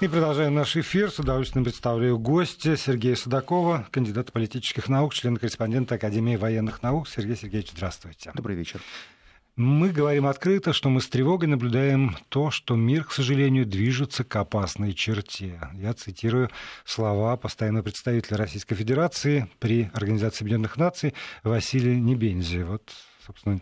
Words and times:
И 0.00 0.08
продолжаем 0.08 0.54
наш 0.54 0.78
эфир. 0.78 1.10
С 1.10 1.18
удовольствием 1.18 1.62
представляю 1.62 2.18
гостя 2.18 2.74
Сергея 2.74 3.14
Судакова, 3.14 3.86
кандидата 3.90 4.32
политических 4.32 4.88
наук, 4.88 5.12
члена-корреспондента 5.12 5.96
Академии 5.96 6.36
военных 6.36 6.82
наук. 6.82 7.06
Сергей 7.06 7.36
Сергеевич, 7.36 7.72
здравствуйте. 7.72 8.32
Добрый 8.34 8.56
вечер. 8.56 8.80
Мы 9.56 9.90
говорим 9.90 10.24
открыто, 10.24 10.72
что 10.72 10.88
мы 10.88 11.02
с 11.02 11.08
тревогой 11.10 11.50
наблюдаем 11.50 12.16
то, 12.30 12.50
что 12.50 12.76
мир, 12.76 13.04
к 13.04 13.12
сожалению, 13.12 13.66
движется 13.66 14.24
к 14.24 14.34
опасной 14.36 14.94
черте. 14.94 15.60
Я 15.74 15.92
цитирую 15.92 16.48
слова 16.86 17.36
постоянного 17.36 17.82
представителя 17.82 18.38
Российской 18.38 18.76
Федерации 18.76 19.50
при 19.58 19.90
Организации 19.92 20.44
Объединенных 20.44 20.78
Наций 20.78 21.12
Василия 21.42 22.00
Небензи. 22.00 22.62
Вот, 22.62 22.90
собственно, 23.26 23.60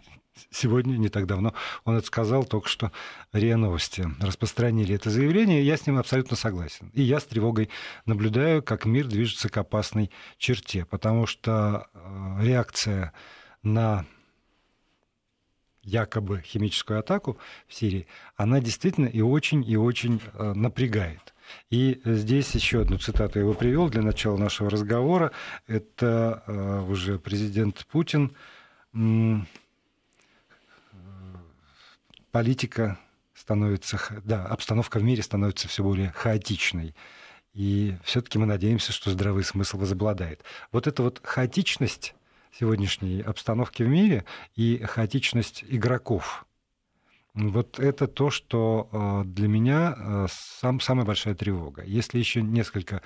сегодня, 0.50 0.96
не 0.96 1.08
так 1.08 1.26
давно, 1.26 1.54
он 1.84 1.96
это 1.96 2.06
сказал 2.06 2.44
только 2.44 2.68
что 2.68 2.92
РИА 3.32 3.56
Новости. 3.56 4.06
Распространили 4.20 4.94
это 4.94 5.10
заявление, 5.10 5.62
и 5.62 5.64
я 5.64 5.76
с 5.76 5.86
ним 5.86 5.98
абсолютно 5.98 6.36
согласен. 6.36 6.90
И 6.94 7.02
я 7.02 7.20
с 7.20 7.24
тревогой 7.24 7.68
наблюдаю, 8.06 8.62
как 8.62 8.84
мир 8.84 9.06
движется 9.06 9.48
к 9.48 9.56
опасной 9.56 10.10
черте, 10.38 10.84
потому 10.84 11.26
что 11.26 11.88
э, 11.92 12.38
реакция 12.42 13.12
на 13.62 14.04
якобы 15.82 16.42
химическую 16.42 17.00
атаку 17.00 17.38
в 17.66 17.74
Сирии, 17.74 18.06
она 18.36 18.60
действительно 18.60 19.06
и 19.06 19.20
очень, 19.20 19.68
и 19.68 19.76
очень 19.76 20.20
э, 20.34 20.52
напрягает. 20.54 21.34
И 21.70 22.00
здесь 22.04 22.54
еще 22.54 22.82
одну 22.82 22.98
цитату 22.98 23.38
я 23.38 23.44
его 23.44 23.54
привел 23.54 23.88
для 23.88 24.02
начала 24.02 24.36
нашего 24.36 24.68
разговора. 24.70 25.32
Это 25.66 26.42
э, 26.46 26.80
уже 26.88 27.18
президент 27.18 27.86
Путин 27.86 28.36
политика 32.30 32.98
становится, 33.34 33.98
да, 34.24 34.46
обстановка 34.46 34.98
в 34.98 35.04
мире 35.04 35.22
становится 35.22 35.68
все 35.68 35.82
более 35.82 36.10
хаотичной. 36.10 36.94
И 37.54 37.96
все-таки 38.04 38.38
мы 38.38 38.46
надеемся, 38.46 38.92
что 38.92 39.10
здравый 39.10 39.44
смысл 39.44 39.78
возобладает. 39.78 40.44
Вот 40.70 40.86
эта 40.86 41.02
вот 41.02 41.20
хаотичность 41.24 42.14
сегодняшней 42.58 43.20
обстановки 43.20 43.82
в 43.82 43.88
мире 43.88 44.24
и 44.54 44.78
хаотичность 44.84 45.64
игроков, 45.68 46.46
вот 47.34 47.78
это 47.78 48.08
то, 48.08 48.30
что 48.30 48.88
э, 48.90 49.28
для 49.28 49.48
меня 49.48 49.94
э, 49.96 50.26
сам, 50.30 50.80
самая 50.80 51.06
большая 51.06 51.34
тревога. 51.34 51.84
Если 51.84 52.18
еще 52.18 52.42
несколько 52.42 53.00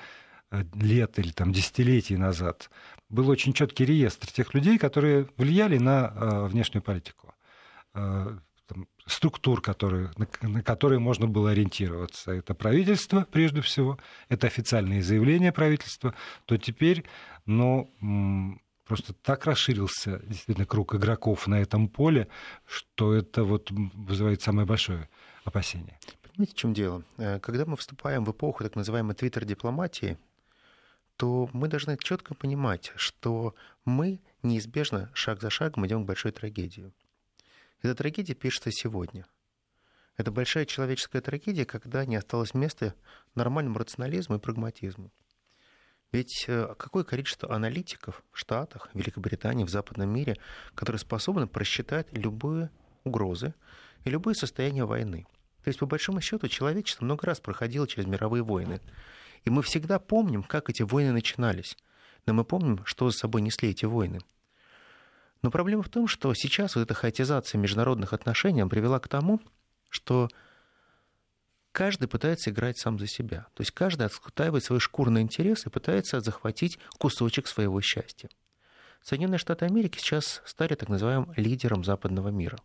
э, 0.50 0.64
лет 0.74 1.18
или 1.18 1.32
там, 1.32 1.52
десятилетий 1.52 2.16
назад 2.16 2.70
был 3.10 3.28
очень 3.28 3.52
четкий 3.52 3.84
реестр 3.84 4.28
тех 4.28 4.54
людей, 4.54 4.78
которые 4.78 5.28
влияли 5.36 5.76
на 5.76 6.46
внешнюю 6.48 6.82
политику 6.82 7.34
там, 8.72 8.88
структур, 9.06 9.60
которые, 9.60 10.10
на, 10.16 10.26
на 10.48 10.62
которые 10.62 10.98
можно 10.98 11.26
было 11.26 11.50
ориентироваться. 11.50 12.32
Это 12.32 12.54
правительство, 12.54 13.26
прежде 13.30 13.60
всего, 13.60 13.98
это 14.28 14.46
официальные 14.46 15.02
заявления 15.02 15.52
правительства, 15.52 16.14
то 16.46 16.56
теперь, 16.56 17.04
ну, 17.46 17.90
просто 18.86 19.12
так 19.12 19.46
расширился 19.46 20.20
действительно 20.26 20.66
круг 20.66 20.94
игроков 20.94 21.46
на 21.46 21.60
этом 21.60 21.88
поле, 21.88 22.28
что 22.66 23.14
это 23.14 23.44
вот 23.44 23.70
вызывает 23.70 24.42
самое 24.42 24.66
большое 24.66 25.08
опасение. 25.44 25.98
Понимаете, 26.22 26.52
в 26.52 26.56
чем 26.56 26.72
дело? 26.72 27.02
Э, 27.18 27.38
когда 27.40 27.66
мы 27.66 27.76
вступаем 27.76 28.24
в 28.24 28.32
эпоху 28.32 28.64
так 28.64 28.74
называемой 28.74 29.14
твиттер-дипломатии, 29.14 30.16
то 31.16 31.48
мы 31.52 31.68
должны 31.68 31.96
четко 31.98 32.34
понимать, 32.34 32.92
что 32.96 33.54
мы 33.84 34.20
неизбежно 34.42 35.10
шаг 35.12 35.40
за 35.40 35.50
шагом 35.50 35.86
идем 35.86 36.04
к 36.04 36.06
большой 36.06 36.32
трагедии. 36.32 36.90
Эта 37.82 37.96
трагедия 37.96 38.34
пишется 38.34 38.70
сегодня. 38.70 39.26
Это 40.16 40.30
большая 40.30 40.66
человеческая 40.66 41.20
трагедия, 41.20 41.64
когда 41.64 42.04
не 42.04 42.16
осталось 42.16 42.54
места 42.54 42.94
нормальному 43.34 43.78
рационализму 43.78 44.36
и 44.36 44.38
прагматизму. 44.38 45.10
Ведь 46.12 46.44
э, 46.46 46.74
какое 46.78 47.02
количество 47.02 47.52
аналитиков 47.52 48.22
в 48.30 48.38
Штатах, 48.38 48.88
в 48.92 48.98
Великобритании, 48.98 49.64
в 49.64 49.70
западном 49.70 50.10
мире, 50.10 50.36
которые 50.74 51.00
способны 51.00 51.46
просчитать 51.46 52.06
любые 52.12 52.70
угрозы 53.02 53.54
и 54.04 54.10
любые 54.10 54.34
состояния 54.34 54.84
войны. 54.84 55.26
То 55.64 55.68
есть, 55.68 55.78
по 55.78 55.86
большому 55.86 56.20
счету, 56.20 56.48
человечество 56.48 57.04
много 57.04 57.26
раз 57.26 57.40
проходило 57.40 57.88
через 57.88 58.06
мировые 58.06 58.44
войны. 58.44 58.80
И 59.44 59.50
мы 59.50 59.62
всегда 59.62 59.98
помним, 59.98 60.42
как 60.42 60.70
эти 60.70 60.82
войны 60.82 61.12
начинались. 61.12 61.76
Но 62.26 62.34
мы 62.34 62.44
помним, 62.44 62.84
что 62.84 63.10
за 63.10 63.16
собой 63.16 63.40
несли 63.40 63.70
эти 63.70 63.86
войны. 63.86 64.20
Но 65.42 65.50
проблема 65.50 65.82
в 65.82 65.88
том, 65.88 66.06
что 66.06 66.32
сейчас 66.34 66.76
вот 66.76 66.82
эта 66.82 66.94
хаотизация 66.94 67.58
международных 67.58 68.12
отношений 68.12 68.64
привела 68.64 69.00
к 69.00 69.08
тому, 69.08 69.40
что 69.88 70.28
каждый 71.72 72.06
пытается 72.06 72.50
играть 72.50 72.78
сам 72.78 72.98
за 72.98 73.08
себя. 73.08 73.46
То 73.54 73.62
есть 73.62 73.72
каждый 73.72 74.06
отстаивает 74.06 74.64
свой 74.64 74.78
шкурный 74.78 75.20
интерес 75.20 75.66
и 75.66 75.70
пытается 75.70 76.20
захватить 76.20 76.78
кусочек 76.98 77.48
своего 77.48 77.80
счастья. 77.80 78.28
Соединенные 79.02 79.38
Штаты 79.38 79.64
Америки 79.64 79.98
сейчас 79.98 80.42
стали 80.44 80.76
так 80.76 80.88
называемым 80.88 81.32
лидером 81.36 81.82
западного 81.82 82.28
мира. 82.28 82.58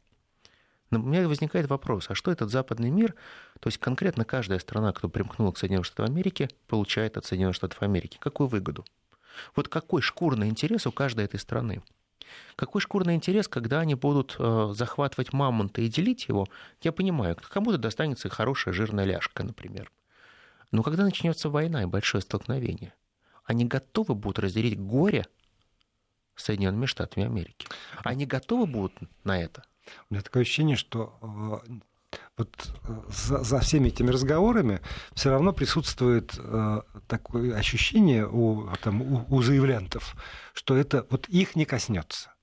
Но 0.91 0.99
у 0.99 1.03
меня 1.03 1.27
возникает 1.27 1.67
вопрос, 1.67 2.09
а 2.09 2.15
что 2.15 2.31
этот 2.31 2.49
западный 2.49 2.91
мир, 2.91 3.15
то 3.59 3.67
есть 3.67 3.77
конкретно 3.77 4.23
каждая 4.23 4.59
страна, 4.59 4.93
кто 4.93 5.09
примкнула 5.09 5.51
к 5.51 5.57
Соединенным 5.57 5.83
Штатам 5.83 6.05
Америки, 6.05 6.49
получает 6.67 7.17
от 7.17 7.25
Соединенных 7.25 7.55
Штатов 7.55 7.81
Америки? 7.81 8.17
Какую 8.21 8.47
выгоду? 8.47 8.85
Вот 9.55 9.67
какой 9.67 10.01
шкурный 10.01 10.47
интерес 10.47 10.87
у 10.87 10.91
каждой 10.91 11.25
этой 11.25 11.39
страны? 11.39 11.81
Какой 12.55 12.81
шкурный 12.81 13.15
интерес, 13.15 13.47
когда 13.47 13.79
они 13.79 13.95
будут 13.95 14.35
э, 14.39 14.69
захватывать 14.73 15.33
мамонта 15.33 15.81
и 15.81 15.87
делить 15.87 16.27
его, 16.27 16.47
я 16.81 16.91
понимаю, 16.91 17.35
кому-то 17.49 17.77
достанется 17.77 18.29
хорошая 18.29 18.73
жирная 18.73 19.05
ляжка, 19.05 19.43
например. 19.43 19.91
Но 20.71 20.83
когда 20.83 21.03
начнется 21.03 21.49
война 21.49 21.83
и 21.83 21.85
большое 21.85 22.21
столкновение, 22.21 22.93
они 23.45 23.65
готовы 23.65 24.15
будут 24.15 24.39
разделить 24.39 24.79
горе 24.79 25.25
с 26.35 26.43
Соединенными 26.43 26.85
Штатами 26.85 27.25
Америки. 27.25 27.67
Они 28.03 28.25
готовы 28.25 28.65
будут 28.65 28.93
на 29.23 29.41
это? 29.41 29.63
У 30.09 30.13
меня 30.13 30.21
такое 30.21 30.43
ощущение, 30.43 30.75
что 30.75 31.63
э, 31.69 31.73
вот 32.37 32.71
э, 32.87 32.93
за, 33.09 33.43
за 33.43 33.59
всеми 33.59 33.87
этими 33.89 34.09
разговорами 34.11 34.81
все 35.13 35.31
равно 35.31 35.53
присутствует 35.53 36.35
э, 36.37 36.81
такое 37.07 37.55
ощущение 37.55 38.27
у, 38.27 38.69
там, 38.81 39.01
у, 39.01 39.25
у 39.29 39.41
заявлянтов, 39.41 40.15
что 40.53 40.75
это 40.77 41.05
вот 41.09 41.27
их 41.29 41.55
не 41.55 41.65
коснется. 41.65 42.33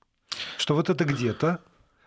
Что 0.57 0.75
вот 0.75 0.89
это 0.89 1.05
где-то, 1.05 1.61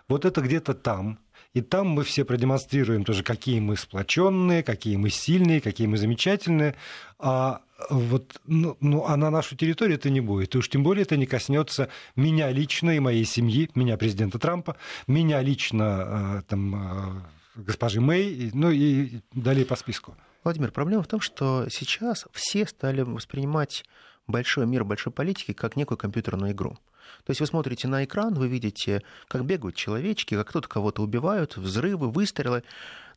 вот 0.08 0.24
это 0.24 0.40
где-то 0.40 0.74
там, 0.74 1.18
и 1.54 1.60
там 1.62 1.88
мы 1.88 2.04
все 2.04 2.24
продемонстрируем 2.24 3.04
тоже, 3.04 3.22
какие 3.22 3.58
мы 3.58 3.76
сплоченные, 3.76 4.62
какие 4.62 4.96
мы 4.96 5.10
сильные, 5.10 5.60
какие 5.60 5.86
мы 5.86 5.96
замечательные. 5.96 6.74
А 7.18 7.62
вот, 7.90 8.40
ну, 8.46 8.76
ну, 8.80 9.04
а 9.06 9.16
на 9.16 9.30
нашу 9.30 9.56
территорию 9.56 9.96
это 9.96 10.10
не 10.10 10.20
будет. 10.20 10.54
И 10.54 10.58
уж 10.58 10.68
тем 10.68 10.82
более 10.82 11.02
это 11.02 11.16
не 11.16 11.26
коснется 11.26 11.88
меня 12.16 12.50
лично 12.50 12.90
и 12.90 13.00
моей 13.00 13.24
семьи, 13.24 13.70
меня, 13.74 13.96
президента 13.96 14.38
Трампа, 14.38 14.76
меня 15.06 15.40
лично, 15.40 16.38
э, 16.38 16.42
там, 16.48 17.24
госпожи 17.58 18.00
Мэй, 18.00 18.50
ну 18.54 18.70
и 18.70 19.20
далее 19.32 19.66
по 19.66 19.76
списку. 19.76 20.16
Владимир, 20.44 20.70
проблема 20.70 21.02
в 21.02 21.08
том, 21.08 21.20
что 21.20 21.66
сейчас 21.69 22.26
все 22.32 22.66
стали 22.66 23.02
воспринимать 23.02 23.84
большой 24.26 24.66
мир 24.66 24.84
большой 24.84 25.12
политики 25.12 25.52
как 25.52 25.76
некую 25.76 25.98
компьютерную 25.98 26.52
игру. 26.52 26.78
То 27.24 27.30
есть 27.30 27.41
вы 27.41 27.47
смотрите 27.47 27.88
на 27.88 28.04
экран, 28.04 28.34
вы 28.34 28.48
видите, 28.48 29.02
как 29.26 29.44
бегают 29.44 29.76
человечки, 29.76 30.34
как 30.34 30.48
кто-то 30.48 30.68
кого-то 30.68 31.02
убивают, 31.02 31.56
взрывы, 31.56 32.10
выстрелы, 32.10 32.62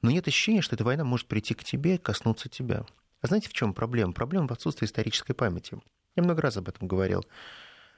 но 0.01 0.09
нет 0.09 0.27
ощущения, 0.27 0.61
что 0.61 0.75
эта 0.75 0.83
война 0.83 1.03
может 1.03 1.27
прийти 1.27 1.53
к 1.53 1.63
тебе, 1.63 1.97
коснуться 1.97 2.49
тебя. 2.49 2.85
А 3.21 3.27
знаете, 3.27 3.49
в 3.49 3.53
чем 3.53 3.73
проблема? 3.73 4.13
Проблема 4.13 4.47
в 4.47 4.51
отсутствии 4.51 4.85
исторической 4.85 5.33
памяти. 5.33 5.79
Я 6.15 6.23
много 6.23 6.41
раз 6.41 6.57
об 6.57 6.67
этом 6.67 6.87
говорил. 6.87 7.23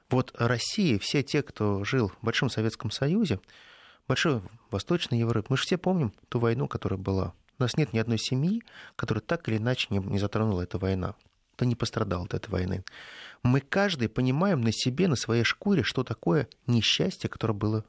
Вот 0.09 0.33
Россия, 0.37 0.99
все 0.99 1.23
те, 1.23 1.41
кто 1.41 1.83
жил 1.83 2.09
в 2.09 2.25
Большом 2.25 2.49
Советском 2.49 2.91
Союзе, 2.91 3.39
большой 4.07 4.41
Восточной 4.71 5.19
Европе. 5.19 5.47
Мы 5.49 5.57
же 5.57 5.63
все 5.63 5.77
помним 5.77 6.13
ту 6.29 6.39
войну, 6.39 6.67
которая 6.67 6.99
была. 6.99 7.33
У 7.59 7.63
нас 7.63 7.77
нет 7.77 7.93
ни 7.93 7.99
одной 7.99 8.17
семьи, 8.17 8.63
которая 8.95 9.21
так 9.21 9.47
или 9.47 9.57
иначе 9.57 9.87
не, 9.89 9.99
не 9.99 10.19
затронула 10.19 10.61
эта 10.61 10.77
война. 10.77 11.15
Кто 11.55 11.65
не 11.65 11.75
пострадал 11.75 12.23
от 12.23 12.33
этой 12.33 12.49
войны. 12.49 12.83
Мы 13.43 13.61
каждый 13.61 14.09
понимаем 14.09 14.61
на 14.61 14.71
себе, 14.71 15.07
на 15.07 15.15
своей 15.15 15.43
шкуре, 15.43 15.83
что 15.83 16.03
такое 16.03 16.47
несчастье, 16.65 17.29
которое 17.29 17.53
было 17.53 17.85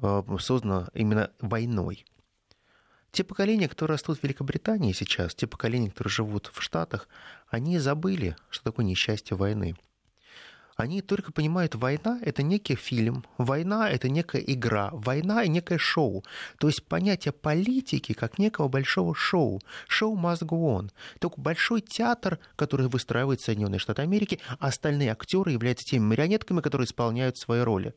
э, 0.00 0.22
создано 0.40 0.88
именно 0.94 1.30
войной. 1.40 2.06
Те 3.10 3.24
поколения, 3.24 3.68
которые 3.68 3.94
растут 3.94 4.18
в 4.18 4.22
Великобритании 4.22 4.92
сейчас, 4.92 5.34
те 5.34 5.46
поколения, 5.46 5.90
которые 5.90 6.10
живут 6.10 6.50
в 6.52 6.62
Штатах, 6.62 7.08
они 7.48 7.78
забыли, 7.78 8.36
что 8.48 8.64
такое 8.64 8.86
несчастье 8.86 9.36
войны 9.36 9.76
они 10.78 11.02
только 11.02 11.32
понимают, 11.32 11.74
война— 11.74 12.20
это 12.22 12.44
некий 12.44 12.76
фильм, 12.76 13.24
война— 13.36 13.90
это 13.90 14.08
некая 14.08 14.40
игра, 14.40 14.90
война— 14.92 15.44
некое 15.46 15.76
шоу. 15.76 16.24
То 16.58 16.68
есть 16.68 16.84
понятие 16.86 17.32
политики 17.32 18.12
как 18.12 18.38
некого 18.38 18.68
большого 18.68 19.12
шоу. 19.12 19.60
Шоу 19.88 20.16
must 20.16 20.42
go 20.42 20.78
on. 20.78 20.92
Только 21.18 21.40
большой 21.40 21.80
театр, 21.80 22.38
который 22.54 22.86
выстраивает 22.86 23.40
Соединенные 23.40 23.80
Штаты 23.80 24.02
Америки, 24.02 24.38
а 24.60 24.68
остальные 24.68 25.10
актеры 25.10 25.50
являются 25.50 25.84
теми 25.84 26.04
марионетками, 26.04 26.60
которые 26.60 26.84
исполняют 26.84 27.36
свои 27.36 27.62
роли. 27.62 27.92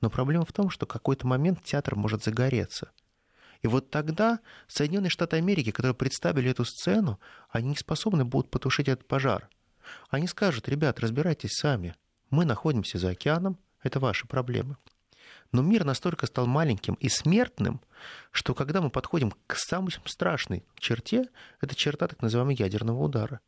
Но 0.00 0.08
проблема 0.08 0.44
в 0.44 0.52
том, 0.52 0.70
что 0.70 0.86
в 0.86 0.90
какой-то 0.90 1.26
момент 1.26 1.64
театр 1.64 1.96
может 1.96 2.22
загореться. 2.22 2.92
И 3.62 3.66
вот 3.66 3.90
тогда 3.90 4.38
Соединенные 4.68 5.10
Штаты 5.10 5.34
Америки, 5.38 5.72
которые 5.72 5.94
представили 5.94 6.52
эту 6.52 6.64
сцену, 6.64 7.18
они 7.50 7.70
не 7.70 7.76
способны 7.76 8.24
будут 8.24 8.52
потушить 8.52 8.86
этот 8.86 9.08
пожар. 9.08 9.48
Они 10.10 10.28
скажут, 10.28 10.68
ребят, 10.68 11.00
разбирайтесь 11.00 11.54
сами. 11.54 11.96
Мы 12.34 12.44
находимся 12.46 12.98
за 12.98 13.10
океаном, 13.10 13.56
это 13.84 14.00
ваши 14.00 14.26
проблемы. 14.26 14.76
Но 15.52 15.62
мир 15.62 15.84
настолько 15.84 16.26
стал 16.26 16.48
маленьким 16.48 16.94
и 16.94 17.08
смертным, 17.08 17.80
что 18.32 18.54
когда 18.54 18.80
мы 18.80 18.90
подходим 18.90 19.32
к 19.46 19.54
самой 19.54 19.92
страшной 20.04 20.64
черте, 20.76 21.28
это 21.60 21.76
черта 21.76 22.08
так 22.08 22.22
называемого 22.22 22.56
ядерного 22.60 23.04
удара. 23.04 23.38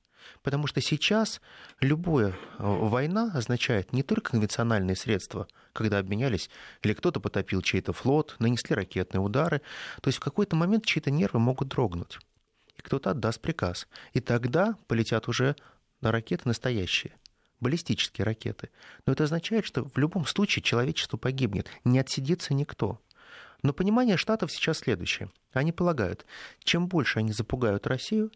Потому 0.44 0.68
что 0.68 0.80
сейчас 0.80 1.40
любая 1.80 2.28
э, 2.28 2.34
война 2.58 3.32
означает 3.34 3.92
не 3.92 4.04
только 4.04 4.30
конвенциональные 4.30 4.94
средства, 4.94 5.48
когда 5.72 5.98
обменялись, 5.98 6.48
или 6.82 6.92
кто-то 6.92 7.18
потопил 7.18 7.62
чей-то 7.62 7.92
флот, 7.92 8.36
нанесли 8.38 8.76
ракетные 8.76 9.20
удары. 9.20 9.62
То 10.00 10.06
есть 10.10 10.18
в 10.18 10.22
какой-то 10.22 10.54
момент 10.54 10.86
чьи-то 10.86 11.10
нервы 11.10 11.40
могут 11.40 11.66
дрогнуть. 11.66 12.20
И 12.76 12.82
кто-то 12.82 13.10
отдаст 13.10 13.40
приказ. 13.40 13.88
И 14.12 14.20
тогда 14.20 14.76
полетят 14.86 15.26
уже 15.26 15.56
на 16.00 16.12
ракеты 16.12 16.42
настоящие 16.46 17.14
баллистические 17.60 18.24
ракеты. 18.24 18.70
Но 19.06 19.12
это 19.12 19.24
означает, 19.24 19.64
что 19.64 19.84
в 19.84 19.98
любом 19.98 20.26
случае 20.26 20.62
человечество 20.62 21.16
погибнет, 21.16 21.68
не 21.84 21.98
отсидится 21.98 22.54
никто. 22.54 23.00
Но 23.62 23.72
понимание 23.72 24.16
Штатов 24.16 24.52
сейчас 24.52 24.78
следующее. 24.78 25.30
Они 25.52 25.72
полагают, 25.72 26.26
чем 26.62 26.88
больше 26.88 27.20
они 27.20 27.32
запугают 27.32 27.86
Россию, 27.86 28.30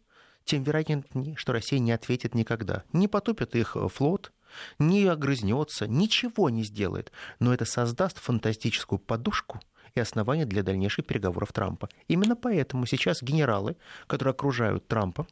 тем 0.44 0.62
вероятнее, 0.62 1.04
что 1.36 1.52
Россия 1.52 1.78
не 1.78 1.92
ответит 1.92 2.34
никогда. 2.34 2.84
Не 2.92 3.08
потопит 3.08 3.54
их 3.54 3.76
флот, 3.92 4.32
не 4.78 5.06
огрызнется, 5.06 5.86
ничего 5.86 6.50
не 6.50 6.64
сделает. 6.64 7.12
Но 7.38 7.52
это 7.54 7.64
создаст 7.64 8.18
фантастическую 8.18 8.98
подушку 8.98 9.60
и 9.94 10.00
основание 10.00 10.46
для 10.46 10.62
дальнейших 10.62 11.06
переговоров 11.06 11.52
Трампа. 11.52 11.88
Именно 12.08 12.36
поэтому 12.36 12.86
сейчас 12.86 13.22
генералы, 13.22 13.76
которые 14.06 14.32
окружают 14.32 14.86
Трампа, 14.88 15.26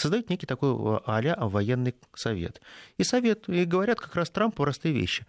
создают 0.00 0.30
некий 0.30 0.46
такой 0.46 0.70
а 0.70 1.48
военный 1.48 1.94
совет. 2.14 2.60
И 2.96 3.04
совет, 3.04 3.48
и 3.48 3.64
говорят 3.64 4.00
как 4.00 4.14
раз 4.16 4.30
Трампу 4.30 4.62
простые 4.62 4.94
вещи. 4.94 5.26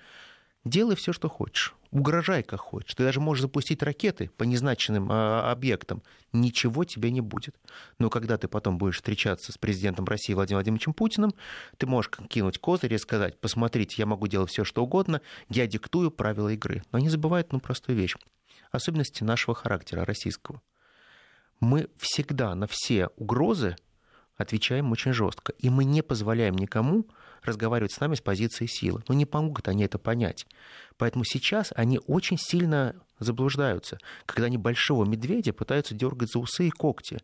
Делай 0.65 0.95
все, 0.95 1.13
что 1.13 1.29
хочешь. 1.29 1.73
Угрожай, 1.91 2.43
как 2.43 2.59
хочешь. 2.59 2.93
Ты 2.93 3.03
даже 3.03 3.19
можешь 3.19 3.41
запустить 3.41 3.81
ракеты 3.81 4.29
по 4.37 4.43
незначенным 4.43 5.07
а, 5.09 5.51
объектам. 5.51 6.03
Ничего 6.33 6.83
тебе 6.83 7.09
не 7.09 7.21
будет. 7.21 7.55
Но 7.97 8.09
когда 8.09 8.37
ты 8.37 8.47
потом 8.47 8.77
будешь 8.77 8.97
встречаться 8.97 9.51
с 9.51 9.57
президентом 9.57 10.05
России 10.05 10.33
Владимиром 10.33 10.59
Владимировичем 10.59 10.93
Путиным, 10.93 11.33
ты 11.77 11.87
можешь 11.87 12.11
кинуть 12.29 12.59
козырь 12.59 12.93
и 12.93 12.97
сказать, 12.99 13.39
посмотрите, 13.39 13.95
я 13.97 14.05
могу 14.05 14.27
делать 14.27 14.51
все, 14.51 14.63
что 14.63 14.83
угодно, 14.83 15.21
я 15.47 15.65
диктую 15.65 16.11
правила 16.11 16.49
игры. 16.49 16.83
Но 16.91 16.97
они 16.97 17.09
забывают 17.09 17.51
ну, 17.53 17.59
простую 17.59 17.97
вещь. 17.97 18.15
Особенности 18.71 19.23
нашего 19.23 19.55
характера, 19.55 20.05
российского. 20.05 20.61
Мы 21.59 21.89
всегда 21.97 22.53
на 22.53 22.67
все 22.67 23.07
угрозы 23.15 23.75
отвечаем 24.39 24.91
очень 24.91 25.13
жестко. 25.13 25.53
И 25.59 25.69
мы 25.69 25.83
не 25.83 26.01
позволяем 26.01 26.55
никому 26.55 27.05
разговаривать 27.43 27.91
с 27.91 27.99
нами 27.99 28.15
с 28.15 28.21
позиции 28.21 28.65
силы. 28.65 29.03
Но 29.07 29.13
не 29.13 29.25
помогут 29.25 29.67
они 29.67 29.83
это 29.83 29.99
понять. 29.99 30.47
Поэтому 30.97 31.25
сейчас 31.25 31.71
они 31.75 31.99
очень 32.07 32.37
сильно 32.37 32.95
заблуждаются, 33.19 33.99
когда 34.25 34.47
они 34.47 34.57
большого 34.57 35.05
медведя 35.05 35.53
пытаются 35.53 35.93
дергать 35.93 36.31
за 36.31 36.39
усы 36.39 36.67
и 36.67 36.71
когти. 36.71 37.19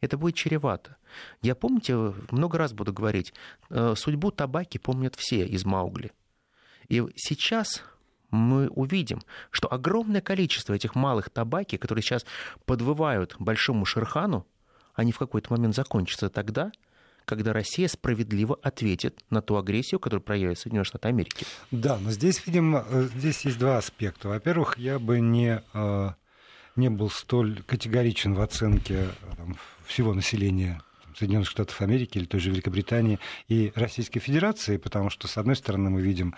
Это 0.00 0.16
будет 0.16 0.36
чревато. 0.36 0.96
Я, 1.42 1.54
помните, 1.54 1.96
много 2.30 2.56
раз 2.56 2.72
буду 2.72 2.92
говорить, 2.92 3.34
э, 3.70 3.94
судьбу 3.96 4.30
табаки 4.30 4.78
помнят 4.78 5.16
все 5.16 5.44
из 5.46 5.64
Маугли. 5.64 6.12
И 6.88 7.02
сейчас 7.16 7.82
мы 8.30 8.68
увидим, 8.68 9.22
что 9.50 9.72
огромное 9.72 10.20
количество 10.20 10.74
этих 10.74 10.94
малых 10.94 11.30
табаки, 11.30 11.78
которые 11.78 12.02
сейчас 12.02 12.24
подвывают 12.64 13.34
большому 13.38 13.86
Шерхану, 13.86 14.46
они 14.94 15.12
в 15.12 15.18
какой-то 15.18 15.52
момент 15.52 15.74
закончатся 15.74 16.28
тогда, 16.28 16.72
когда 17.24 17.52
Россия 17.52 17.88
справедливо 17.88 18.58
ответит 18.62 19.22
на 19.30 19.40
ту 19.40 19.56
агрессию, 19.56 19.98
которую 19.98 20.22
проявит 20.22 20.58
Соединенные 20.58 20.84
Штаты 20.84 21.08
Америки. 21.08 21.46
Да, 21.70 21.98
но 21.98 22.10
здесь, 22.10 22.46
видимо, 22.46 22.84
э, 22.88 23.08
здесь 23.16 23.44
есть 23.44 23.58
два 23.58 23.78
аспекта. 23.78 24.28
Во-первых, 24.28 24.78
я 24.78 24.98
бы 24.98 25.20
не, 25.20 25.62
э, 25.72 26.10
не 26.76 26.90
был 26.90 27.10
столь 27.10 27.62
категоричен 27.62 28.34
в 28.34 28.40
оценке 28.40 28.94
э, 28.94 29.10
там, 29.36 29.56
всего 29.86 30.12
населения 30.12 30.82
Соединенных 31.16 31.48
Штатов 31.48 31.80
Америки 31.80 32.18
или 32.18 32.26
той 32.26 32.40
же 32.40 32.50
Великобритании 32.50 33.18
и 33.48 33.72
Российской 33.74 34.20
Федерации, 34.20 34.76
потому 34.76 35.10
что, 35.10 35.28
с 35.28 35.38
одной 35.38 35.56
стороны, 35.56 35.90
мы 35.90 36.02
видим 36.02 36.34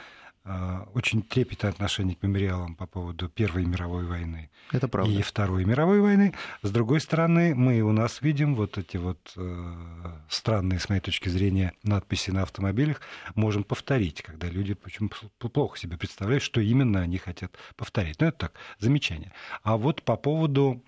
очень 0.94 1.22
трепетное 1.22 1.70
отношение 1.70 2.16
к 2.16 2.22
мемориалам 2.22 2.76
по 2.76 2.86
поводу 2.86 3.28
Первой 3.28 3.64
мировой 3.64 4.04
войны 4.04 4.50
Это 4.70 4.86
правда. 4.86 5.10
и 5.12 5.22
Второй 5.22 5.64
мировой 5.64 6.00
войны. 6.00 6.34
С 6.62 6.70
другой 6.70 7.00
стороны, 7.00 7.54
мы 7.54 7.80
у 7.80 7.92
нас 7.92 8.22
видим 8.22 8.54
вот 8.54 8.78
эти 8.78 8.96
вот 8.96 9.32
э, 9.36 10.12
странные, 10.28 10.78
с 10.78 10.88
моей 10.88 11.00
точки 11.00 11.28
зрения, 11.28 11.72
надписи 11.82 12.30
на 12.30 12.42
автомобилях. 12.42 13.00
Можем 13.34 13.64
повторить, 13.64 14.22
когда 14.22 14.48
люди 14.48 14.74
почему 14.74 15.10
плохо 15.38 15.78
себе 15.78 15.96
представляют, 15.96 16.42
что 16.42 16.60
именно 16.60 17.00
они 17.00 17.18
хотят 17.18 17.56
повторить. 17.76 18.20
Ну, 18.20 18.28
это 18.28 18.38
так, 18.38 18.52
замечание. 18.78 19.32
А 19.62 19.76
вот 19.76 20.02
по 20.02 20.16
поводу, 20.16 20.82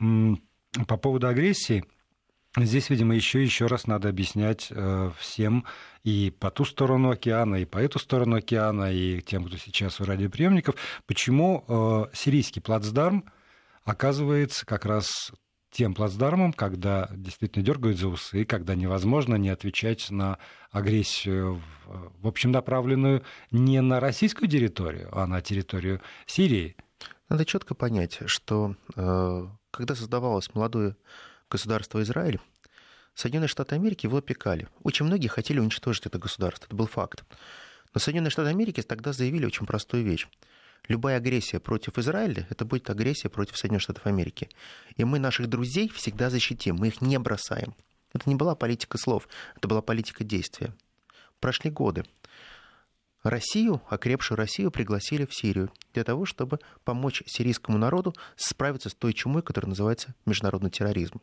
по 0.87 0.97
поводу 0.97 1.27
агрессии, 1.27 1.85
Здесь, 2.65 2.91
видимо, 2.91 3.15
еще 3.15 3.43
еще 3.43 3.67
раз 3.67 3.87
надо 3.87 4.09
объяснять 4.09 4.69
э, 4.71 5.11
всем 5.19 5.65
и 6.05 6.33
по 6.39 6.51
ту 6.51 6.65
сторону 6.65 7.11
океана, 7.11 7.57
и 7.57 7.65
по 7.65 7.79
эту 7.79 7.99
сторону 7.99 8.37
океана, 8.37 8.93
и 8.93 9.21
тем, 9.21 9.45
кто 9.45 9.57
сейчас 9.57 10.01
у 10.01 10.05
радиоприемников, 10.05 10.75
почему 11.07 11.65
э, 11.69 12.15
сирийский 12.15 12.61
плацдарм 12.61 13.25
оказывается 13.85 14.67
как 14.67 14.85
раз 14.85 15.33
тем 15.71 15.95
плацдармом, 15.95 16.53
когда 16.53 17.09
действительно 17.13 17.65
дергают 17.65 17.99
за 17.99 18.09
усы, 18.09 18.45
когда 18.45 18.75
невозможно 18.75 19.35
не 19.37 19.51
отвечать 19.51 20.11
на 20.11 20.39
агрессию, 20.71 21.63
в 21.87 22.27
общем, 22.27 22.53
направленную 22.53 23.23
не 23.51 23.81
на 23.81 24.01
российскую 24.01 24.49
территорию, 24.49 25.09
а 25.13 25.27
на 25.27 25.41
территорию 25.43 26.01
Сирии. 26.27 26.77
Надо 27.29 27.45
четко 27.45 27.75
понять, 27.75 28.21
что 28.27 28.77
э, 28.97 29.47
когда 29.71 29.95
создавалось 29.95 30.55
молодое 30.55 30.97
государство 31.51 32.03
Израиль, 32.03 32.41
Соединенные 33.15 33.49
Штаты 33.49 33.75
Америки 33.75 34.07
его 34.07 34.19
опекали. 34.19 34.69
Очень 34.85 35.07
многие 35.07 35.29
хотели 35.29 35.59
уничтожить 35.59 36.07
это 36.07 36.19
государство, 36.19 36.67
это 36.67 36.77
был 36.77 36.87
факт. 36.87 37.25
Но 37.93 38.01
Соединенные 38.01 38.31
Штаты 38.31 38.51
Америки 38.51 38.81
тогда 38.83 39.13
заявили 39.13 39.45
очень 39.45 39.67
простую 39.67 40.05
вещь. 40.05 40.29
Любая 40.87 41.17
агрессия 41.17 41.59
против 41.59 41.99
Израиля– 41.99 42.47
это 42.51 42.65
будет 42.65 42.89
агрессия 42.91 43.29
против 43.29 43.57
Соединенных 43.57 43.83
Штатов 43.83 44.07
Америки. 44.07 44.49
И 44.97 45.05
мы 45.05 45.19
наших 45.19 45.49
друзей 45.49 45.89
всегда 45.89 46.31
защитим, 46.31 46.77
мы 46.77 46.89
их 46.89 47.01
не 47.01 47.19
бросаем. 47.19 47.75
Это 48.13 48.29
не 48.29 48.37
была 48.37 48.55
политика 48.55 48.97
слов, 48.99 49.29
это 49.57 49.69
была 49.69 49.83
политика 49.83 50.25
действия. 50.25 50.73
Прошли 51.41 51.71
годы. 51.71 52.05
Россию, 53.23 53.83
окрепшую 53.89 54.39
Россию, 54.39 54.71
пригласили 54.71 55.27
в 55.27 55.35
Сирию 55.35 55.73
для 55.93 56.05
того, 56.05 56.25
чтобы 56.25 56.61
помочь 56.85 57.23
сирийскому 57.27 57.77
народу 57.77 58.15
справиться 58.37 58.89
с 58.91 58.95
той 58.95 59.13
чумой, 59.13 59.43
которая 59.43 59.71
называется 59.71 60.15
международный 60.25 60.71
терроризм. 60.71 61.21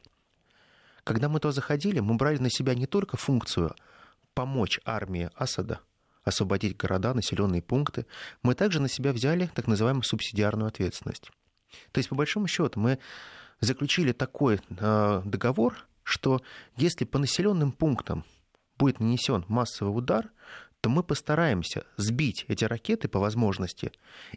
Когда 1.06 1.30
мы 1.30 1.40
туда 1.40 1.52
заходили, 1.52 2.00
мы 2.00 2.16
брали 2.16 2.40
на 2.40 2.50
себя 2.50 2.74
не 2.74 2.88
только 2.88 3.16
функцию 3.16 3.76
помочь 4.34 4.80
армии 4.84 5.30
Асада 5.36 5.80
освободить 6.24 6.76
города, 6.76 7.14
населенные 7.14 7.62
пункты, 7.62 8.08
мы 8.42 8.56
также 8.56 8.82
на 8.82 8.90
себя 8.90 9.14
взяли 9.14 9.50
так 9.54 9.68
называемую 9.68 10.04
субсидиарную 10.04 10.68
ответственность. 10.68 11.30
То 11.92 12.00
есть, 12.00 12.10
по 12.10 12.16
большому 12.16 12.48
счету, 12.48 12.80
мы 12.80 12.98
заключили 13.60 14.14
такой 14.14 14.60
э, 14.68 15.22
договор, 15.24 15.78
что 16.02 16.42
если 16.76 17.06
по 17.06 17.20
населенным 17.20 17.72
пунктам 17.72 18.26
будет 18.80 19.00
нанесен 19.00 19.46
массовый 19.48 19.96
удар, 19.96 20.32
то 20.82 20.90
мы 20.90 21.04
постараемся 21.04 21.84
сбить 21.98 22.46
эти 22.48 22.64
ракеты 22.64 23.08
по 23.08 23.20
возможности 23.20 23.92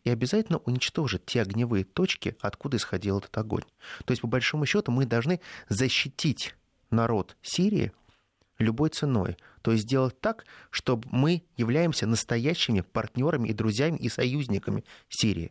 и 0.05 0.11
обязательно 0.11 0.59
уничтожить 0.59 1.25
те 1.25 1.43
огневые 1.43 1.85
точки, 1.85 2.37
откуда 2.41 2.77
исходил 2.77 3.19
этот 3.19 3.37
огонь. 3.39 3.65
То 4.05 4.13
есть, 4.13 4.21
по 4.21 4.29
большому 4.29 4.67
счету, 4.67 4.93
мы 4.93 5.07
должны 5.07 5.41
защитить 5.71 6.55
народ 6.91 7.37
Сирии 7.43 7.93
любой 8.59 8.91
ценой. 8.91 9.37
То 9.63 9.73
есть 9.73 9.85
сделать 9.85 10.21
так, 10.21 10.45
чтобы 10.71 11.07
мы 11.11 11.43
являемся 11.57 12.07
настоящими 12.07 12.81
партнерами 12.81 13.49
и 13.49 13.53
друзьями 13.53 13.97
и 13.99 14.09
союзниками 14.09 14.85
Сирии. 15.09 15.51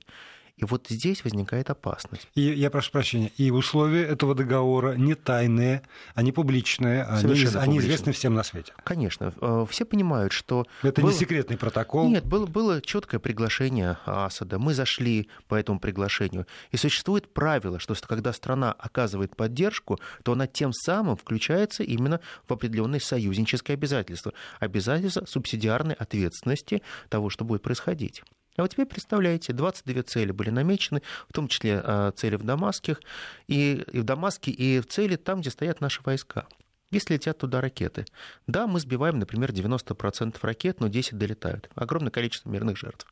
И 0.58 0.66
вот 0.66 0.88
здесь 0.90 1.24
возникает 1.24 1.70
опасность. 1.70 2.28
И, 2.34 2.42
я 2.42 2.72
прошу 2.72 2.92
прощения, 2.92 3.32
и 3.38 3.52
условия 3.52 4.04
этого 4.04 4.34
договора 4.34 4.96
не 4.96 5.14
тайные, 5.14 5.84
они 6.16 6.32
публичные, 6.32 7.04
они, 7.04 7.46
они 7.56 7.78
известны 7.78 8.12
всем 8.12 8.34
на 8.34 8.42
свете. 8.42 8.74
Конечно. 8.84 9.34
Э, 9.40 9.68
все 9.70 9.86
понимают, 9.86 10.34
что... 10.34 10.66
Это 10.82 11.02
был... 11.02 11.10
не 11.10 11.16
секретный 11.16 11.58
протокол. 11.58 12.10
Нет, 12.10 12.26
было, 12.26 12.48
было 12.48 12.82
четкое 12.82 13.20
приглашение 13.20 14.00
Асада. 14.06 14.58
Мы 14.58 14.74
зашли 14.74 15.30
по 15.48 15.54
этому 15.54 15.80
приглашению. 15.80 16.48
И 16.72 16.78
существует 16.78 17.32
правило, 17.32 17.80
что 17.80 17.94
когда 18.08 18.34
страна 18.34 18.72
оказывает 18.72 19.36
поддержку, 19.36 20.00
то 20.24 20.32
она 20.32 20.48
тем 20.48 20.74
самым 20.74 21.18
включается 21.18 21.84
именно 21.84 22.20
в 22.48 22.54
определенные 22.54 23.00
союзнические 23.00 23.76
обязательства. 23.76 24.34
Обязательства 24.60 25.26
субсидиарной 25.26 25.94
ответственности 25.94 26.82
того, 27.10 27.30
что 27.30 27.46
будет 27.46 27.62
происходить. 27.62 28.24
А 28.58 28.64
вот 28.64 28.72
теперь 28.72 28.88
представляете, 28.88 29.54
22 29.54 30.04
цели 30.04 30.32
были 30.32 30.50
намечены, 30.50 31.04
в 31.30 31.34
том 31.34 31.48
числе 31.48 31.80
а, 31.84 32.12
цели 32.12 32.36
в 32.36 32.44
Дамаске, 32.44 32.98
и, 33.48 33.86
и 33.92 34.00
в 34.00 34.04
Дамаске, 34.04 34.52
и 34.52 34.80
в 34.80 34.88
цели 34.88 35.16
там, 35.16 35.42
где 35.42 35.52
стоят 35.52 35.80
наши 35.80 36.02
войска. 36.04 36.48
Если 36.90 37.14
летят 37.14 37.38
туда 37.38 37.62
ракеты. 37.62 38.06
Да, 38.48 38.66
мы 38.66 38.80
сбиваем, 38.80 39.20
например, 39.20 39.52
90% 39.52 40.38
ракет, 40.42 40.80
но 40.80 40.88
10 40.88 41.18
долетают. 41.18 41.70
Огромное 41.76 42.12
количество 42.12 42.50
мирных 42.50 42.78
жертв. 42.78 43.06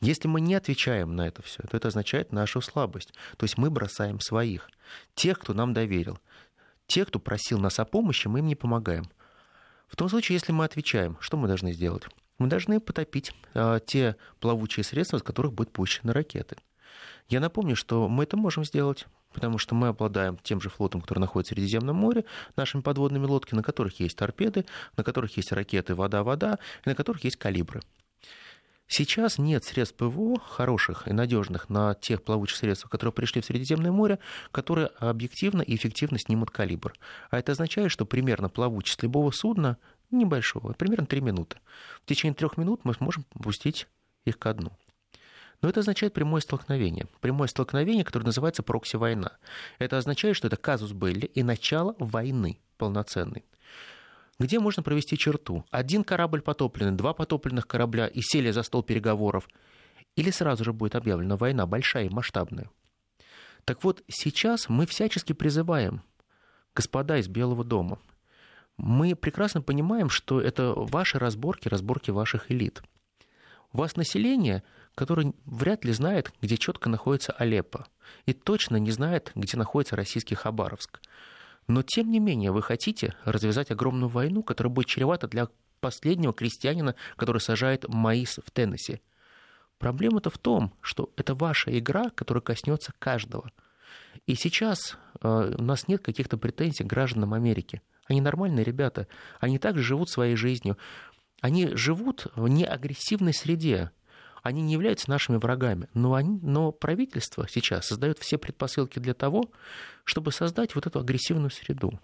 Если 0.00 0.26
мы 0.26 0.40
не 0.40 0.54
отвечаем 0.54 1.14
на 1.14 1.28
это 1.28 1.42
все, 1.42 1.62
то 1.62 1.76
это 1.76 1.88
означает 1.88 2.32
нашу 2.32 2.60
слабость. 2.60 3.12
То 3.36 3.44
есть 3.44 3.56
мы 3.56 3.70
бросаем 3.70 4.18
своих. 4.20 4.68
Тех, 5.14 5.38
кто 5.38 5.54
нам 5.54 5.72
доверил. 5.72 6.18
Тех, 6.88 7.08
кто 7.08 7.20
просил 7.20 7.60
нас 7.60 7.78
о 7.78 7.84
помощи, 7.84 8.26
мы 8.26 8.40
им 8.40 8.46
не 8.46 8.56
помогаем. 8.56 9.04
В 9.86 9.96
том 9.96 10.08
случае, 10.08 10.34
если 10.34 10.50
мы 10.52 10.64
отвечаем, 10.64 11.16
что 11.20 11.36
мы 11.36 11.46
должны 11.46 11.72
сделать? 11.72 12.04
Мы 12.38 12.48
должны 12.48 12.80
потопить 12.80 13.32
а, 13.54 13.80
те 13.80 14.16
плавучие 14.40 14.84
средства, 14.84 15.16
из 15.16 15.22
которых 15.22 15.52
будут 15.52 15.72
пущены 15.72 16.12
ракеты. 16.12 16.56
Я 17.28 17.40
напомню, 17.40 17.76
что 17.76 18.08
мы 18.08 18.24
это 18.24 18.36
можем 18.36 18.64
сделать, 18.64 19.06
потому 19.32 19.58
что 19.58 19.74
мы 19.74 19.88
обладаем 19.88 20.38
тем 20.42 20.60
же 20.60 20.68
флотом, 20.68 21.00
который 21.00 21.20
находится 21.20 21.54
в 21.54 21.58
Средиземном 21.58 21.96
море, 21.96 22.24
нашими 22.56 22.82
подводными 22.82 23.26
лодками, 23.26 23.58
на 23.58 23.62
которых 23.62 24.00
есть 24.00 24.16
торпеды, 24.16 24.64
на 24.96 25.04
которых 25.04 25.36
есть 25.36 25.52
ракеты 25.52 25.94
«Вода-вода», 25.94 26.58
и 26.84 26.88
на 26.88 26.94
которых 26.94 27.24
есть 27.24 27.36
калибры. 27.36 27.80
Сейчас 28.86 29.38
нет 29.38 29.64
средств 29.64 29.96
ПВО 29.96 30.38
хороших 30.38 31.08
и 31.08 31.12
надежных 31.12 31.70
на 31.70 31.94
тех 31.94 32.22
плавучих 32.22 32.58
средствах, 32.58 32.90
которые 32.90 33.14
пришли 33.14 33.40
в 33.40 33.46
Средиземное 33.46 33.90
море, 33.90 34.18
которые 34.52 34.88
объективно 34.98 35.62
и 35.62 35.74
эффективно 35.74 36.18
снимут 36.18 36.50
калибр. 36.50 36.92
А 37.30 37.38
это 37.38 37.52
означает, 37.52 37.90
что 37.90 38.04
примерно 38.04 38.50
плавучесть 38.50 39.02
любого 39.02 39.30
судна 39.30 39.78
небольшого, 40.10 40.72
примерно 40.72 41.06
3 41.06 41.20
минуты. 41.20 41.58
В 42.02 42.06
течение 42.06 42.34
трех 42.34 42.56
минут 42.56 42.80
мы 42.84 42.94
сможем 42.94 43.24
пустить 43.42 43.88
их 44.24 44.38
ко 44.38 44.54
дну. 44.54 44.72
Но 45.60 45.68
это 45.68 45.80
означает 45.80 46.12
прямое 46.12 46.40
столкновение. 46.40 47.06
Прямое 47.20 47.48
столкновение, 47.48 48.04
которое 48.04 48.26
называется 48.26 48.62
прокси-война. 48.62 49.32
Это 49.78 49.96
означает, 49.96 50.36
что 50.36 50.48
это 50.48 50.56
казус 50.56 50.92
Белли 50.92 51.26
и 51.26 51.42
начало 51.42 51.96
войны 51.98 52.58
полноценной. 52.76 53.44
Где 54.38 54.58
можно 54.58 54.82
провести 54.82 55.16
черту? 55.16 55.64
Один 55.70 56.04
корабль 56.04 56.42
потопленный, 56.42 56.96
два 56.96 57.14
потопленных 57.14 57.66
корабля 57.66 58.08
и 58.08 58.20
сели 58.20 58.50
за 58.50 58.62
стол 58.62 58.82
переговоров. 58.82 59.48
Или 60.16 60.30
сразу 60.30 60.64
же 60.64 60.72
будет 60.72 60.96
объявлена 60.96 61.36
война, 61.36 61.66
большая 61.66 62.06
и 62.06 62.10
масштабная. 62.10 62.68
Так 63.64 63.82
вот, 63.84 64.02
сейчас 64.08 64.68
мы 64.68 64.86
всячески 64.86 65.32
призываем, 65.32 66.02
господа 66.74 67.16
из 67.16 67.28
Белого 67.28 67.64
дома, 67.64 67.98
мы 68.76 69.14
прекрасно 69.14 69.62
понимаем, 69.62 70.10
что 70.10 70.40
это 70.40 70.72
ваши 70.74 71.18
разборки, 71.18 71.68
разборки 71.68 72.10
ваших 72.10 72.50
элит. 72.50 72.82
У 73.72 73.78
вас 73.78 73.96
население, 73.96 74.62
которое 74.94 75.32
вряд 75.44 75.84
ли 75.84 75.92
знает, 75.92 76.32
где 76.40 76.56
четко 76.56 76.88
находится 76.88 77.32
Алеппо, 77.32 77.86
и 78.26 78.32
точно 78.32 78.76
не 78.76 78.90
знает, 78.90 79.32
где 79.34 79.56
находится 79.56 79.96
российский 79.96 80.34
Хабаровск. 80.34 81.00
Но, 81.66 81.82
тем 81.82 82.10
не 82.10 82.20
менее, 82.20 82.52
вы 82.52 82.62
хотите 82.62 83.14
развязать 83.24 83.70
огромную 83.70 84.08
войну, 84.08 84.42
которая 84.42 84.72
будет 84.72 84.86
чревата 84.86 85.28
для 85.28 85.48
последнего 85.80 86.32
крестьянина, 86.32 86.94
который 87.16 87.40
сажает 87.40 87.88
маис 87.88 88.38
в 88.44 88.50
Теннесси. 88.50 89.00
Проблема-то 89.78 90.30
в 90.30 90.38
том, 90.38 90.72
что 90.80 91.10
это 91.16 91.34
ваша 91.34 91.76
игра, 91.76 92.10
которая 92.10 92.42
коснется 92.42 92.92
каждого. 92.98 93.50
И 94.26 94.34
сейчас 94.34 94.96
э, 95.20 95.54
у 95.58 95.62
нас 95.62 95.88
нет 95.88 96.02
каких-то 96.02 96.38
претензий 96.38 96.84
к 96.84 96.86
гражданам 96.86 97.34
Америки. 97.34 97.82
Они 98.06 98.20
нормальные 98.20 98.64
ребята. 98.64 99.06
Они 99.40 99.58
также 99.58 99.82
живут 99.82 100.10
своей 100.10 100.36
жизнью. 100.36 100.76
Они 101.40 101.68
живут 101.74 102.26
в 102.34 102.48
неагрессивной 102.48 103.34
среде 103.34 103.90
они 104.44 104.60
не 104.60 104.74
являются 104.74 105.08
нашими 105.08 105.38
врагами, 105.38 105.88
но, 105.94 106.12
они, 106.12 106.38
но 106.42 106.70
правительство 106.70 107.48
сейчас 107.48 107.86
создает 107.86 108.18
все 108.18 108.36
предпосылки 108.36 108.98
для 108.98 109.14
того, 109.14 109.50
чтобы 110.04 110.32
создать 110.32 110.74
вот 110.74 110.86
эту 110.86 111.00
агрессивную 111.00 111.50
среду 111.50 111.98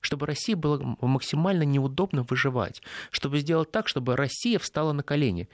чтобы 0.00 0.26
России 0.26 0.52
было 0.52 0.98
максимально 1.00 1.62
неудобно 1.62 2.24
выживать, 2.24 2.82
чтобы 3.10 3.38
сделать 3.38 3.70
так, 3.70 3.88
чтобы 3.88 4.16
Россия 4.16 4.58
встала 4.58 4.92
на 4.92 5.02
колени. 5.02 5.48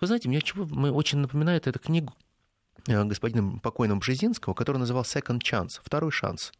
Вы 0.00 0.08
знаете, 0.08 0.28
мне 0.28 0.40
чего, 0.40 0.64
мне 0.64 0.90
очень 0.90 1.18
напоминает 1.18 1.68
эта 1.68 1.78
книгу 1.78 2.12
э, 2.88 3.04
господина 3.04 3.60
покойного 3.60 4.00
Бжезинского, 4.00 4.52
который 4.52 4.78
называл 4.78 5.04
«Second 5.04 5.38
Chance», 5.38 5.80
«Второй 5.80 6.10
шанс». 6.10 6.52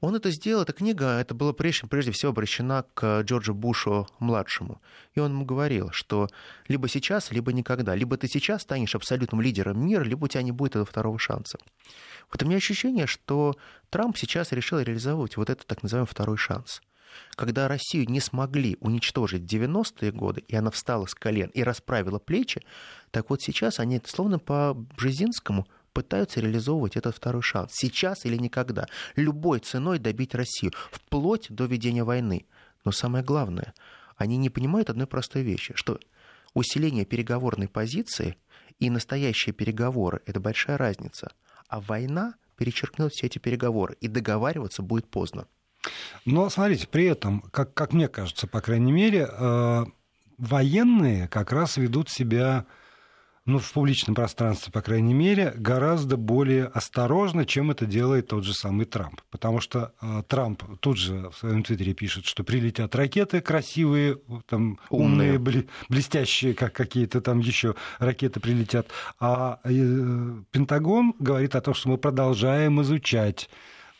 Он 0.00 0.14
это 0.14 0.30
сделал, 0.30 0.62
эта 0.62 0.72
книга, 0.72 1.18
это 1.20 1.34
было 1.34 1.52
прежде, 1.52 1.86
прежде 1.86 2.10
всего 2.12 2.30
обращена 2.30 2.84
к 2.94 3.20
Джорджу 3.20 3.54
Бушу-младшему. 3.54 4.80
И 5.14 5.20
он 5.20 5.32
ему 5.32 5.44
говорил, 5.44 5.90
что 5.92 6.28
либо 6.68 6.88
сейчас, 6.88 7.30
либо 7.30 7.52
никогда. 7.52 7.94
Либо 7.94 8.16
ты 8.16 8.26
сейчас 8.26 8.62
станешь 8.62 8.94
абсолютным 8.94 9.42
лидером 9.42 9.84
мира, 9.84 10.02
либо 10.02 10.24
у 10.24 10.28
тебя 10.28 10.42
не 10.42 10.52
будет 10.52 10.72
этого 10.72 10.86
второго 10.86 11.18
шанса. 11.18 11.58
Вот 12.32 12.42
у 12.42 12.46
меня 12.46 12.56
ощущение, 12.56 13.06
что 13.06 13.56
Трамп 13.90 14.16
сейчас 14.16 14.52
решил 14.52 14.78
реализовать 14.78 15.36
вот 15.36 15.50
этот 15.50 15.66
так 15.66 15.82
называемый 15.82 16.08
второй 16.08 16.38
шанс. 16.38 16.80
Когда 17.34 17.68
Россию 17.68 18.08
не 18.08 18.20
смогли 18.20 18.76
уничтожить 18.80 19.42
в 19.42 19.46
90-е 19.46 20.12
годы, 20.12 20.44
и 20.46 20.54
она 20.54 20.70
встала 20.70 21.06
с 21.06 21.14
колен 21.14 21.50
и 21.50 21.62
расправила 21.62 22.18
плечи, 22.18 22.62
так 23.10 23.30
вот 23.30 23.42
сейчас 23.42 23.80
они, 23.80 24.00
словно 24.04 24.38
по 24.38 24.74
Бжезинскому, 24.96 25.66
пытаются 25.92 26.40
реализовывать 26.40 26.96
этот 26.96 27.16
второй 27.16 27.42
шанс. 27.42 27.72
Сейчас 27.74 28.24
или 28.24 28.36
никогда. 28.36 28.86
Любой 29.16 29.60
ценой 29.60 29.98
добить 29.98 30.34
Россию. 30.34 30.72
Вплоть 30.90 31.46
до 31.50 31.64
ведения 31.64 32.04
войны. 32.04 32.46
Но 32.84 32.92
самое 32.92 33.24
главное, 33.24 33.74
они 34.16 34.36
не 34.36 34.50
понимают 34.50 34.90
одной 34.90 35.06
простой 35.06 35.42
вещи, 35.42 35.74
что 35.76 35.98
усиление 36.54 37.04
переговорной 37.04 37.68
позиции 37.68 38.36
и 38.78 38.90
настоящие 38.90 39.52
переговоры– 39.52 40.22
это 40.26 40.40
большая 40.40 40.78
разница. 40.78 41.32
А 41.68 41.80
война 41.80 42.34
перечеркнет 42.56 43.12
все 43.12 43.26
эти 43.26 43.38
переговоры, 43.38 43.96
и 44.00 44.08
договариваться 44.08 44.82
будет 44.82 45.06
поздно. 45.06 45.46
Но 46.26 46.50
смотрите, 46.50 46.86
при 46.86 47.06
этом, 47.06 47.40
как, 47.52 47.72
как 47.72 47.92
мне 47.92 48.08
кажется, 48.08 48.46
по 48.46 48.60
крайней 48.60 48.92
мере, 48.92 49.26
э, 49.30 49.84
военные 50.36 51.28
как 51.28 51.52
раз 51.52 51.76
ведут 51.76 52.10
себя 52.10 52.66
ну, 53.46 53.58
в 53.58 53.72
публичном 53.72 54.14
пространстве, 54.14 54.72
по 54.72 54.82
крайней 54.82 55.14
мере, 55.14 55.52
гораздо 55.56 56.16
более 56.16 56.66
осторожно, 56.66 57.46
чем 57.46 57.70
это 57.70 57.86
делает 57.86 58.28
тот 58.28 58.44
же 58.44 58.54
самый 58.54 58.84
Трамп. 58.84 59.20
Потому 59.30 59.60
что 59.60 59.92
э, 60.02 60.22
Трамп 60.28 60.62
тут 60.80 60.98
же 60.98 61.30
в 61.30 61.36
своем 61.36 61.62
твиттере 61.62 61.94
пишет, 61.94 62.26
что 62.26 62.44
прилетят 62.44 62.94
ракеты 62.94 63.40
красивые, 63.40 64.18
там, 64.46 64.78
умные, 64.90 65.38
умные 65.38 65.66
блестящие, 65.88 66.54
как 66.54 66.74
какие-то 66.74 67.20
там 67.20 67.38
еще 67.38 67.76
ракеты 67.98 68.40
прилетят. 68.40 68.88
А 69.18 69.58
э, 69.64 69.70
Пентагон 70.50 71.14
говорит 71.18 71.54
о 71.54 71.60
том, 71.60 71.74
что 71.74 71.88
мы 71.88 71.98
продолжаем 71.98 72.82
изучать 72.82 73.48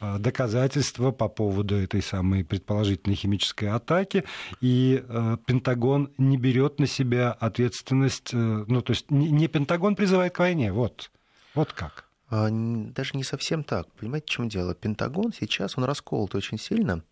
доказательства 0.00 1.10
по 1.10 1.28
поводу 1.28 1.76
этой 1.76 2.02
самой 2.02 2.44
предположительной 2.44 3.16
химической 3.16 3.66
атаки, 3.66 4.24
и 4.60 5.04
э, 5.06 5.36
Пентагон 5.46 6.10
не 6.18 6.36
берет 6.36 6.78
на 6.78 6.86
себя 6.86 7.32
ответственность, 7.32 8.32
э, 8.32 8.36
ну, 8.36 8.80
то 8.82 8.92
есть 8.92 9.10
не, 9.10 9.30
не 9.30 9.48
Пентагон 9.48 9.96
призывает 9.96 10.34
к 10.34 10.38
войне, 10.38 10.72
вот, 10.72 11.10
вот 11.54 11.72
как. 11.72 12.04
А, 12.30 12.48
даже 12.50 13.16
не 13.16 13.24
совсем 13.24 13.64
так. 13.64 13.90
Понимаете, 13.94 14.26
в 14.26 14.30
чем 14.30 14.48
дело? 14.48 14.74
Пентагон 14.74 15.32
сейчас, 15.32 15.76
он 15.76 15.84
расколот 15.84 16.34
очень 16.34 16.58
сильно. 16.58 17.02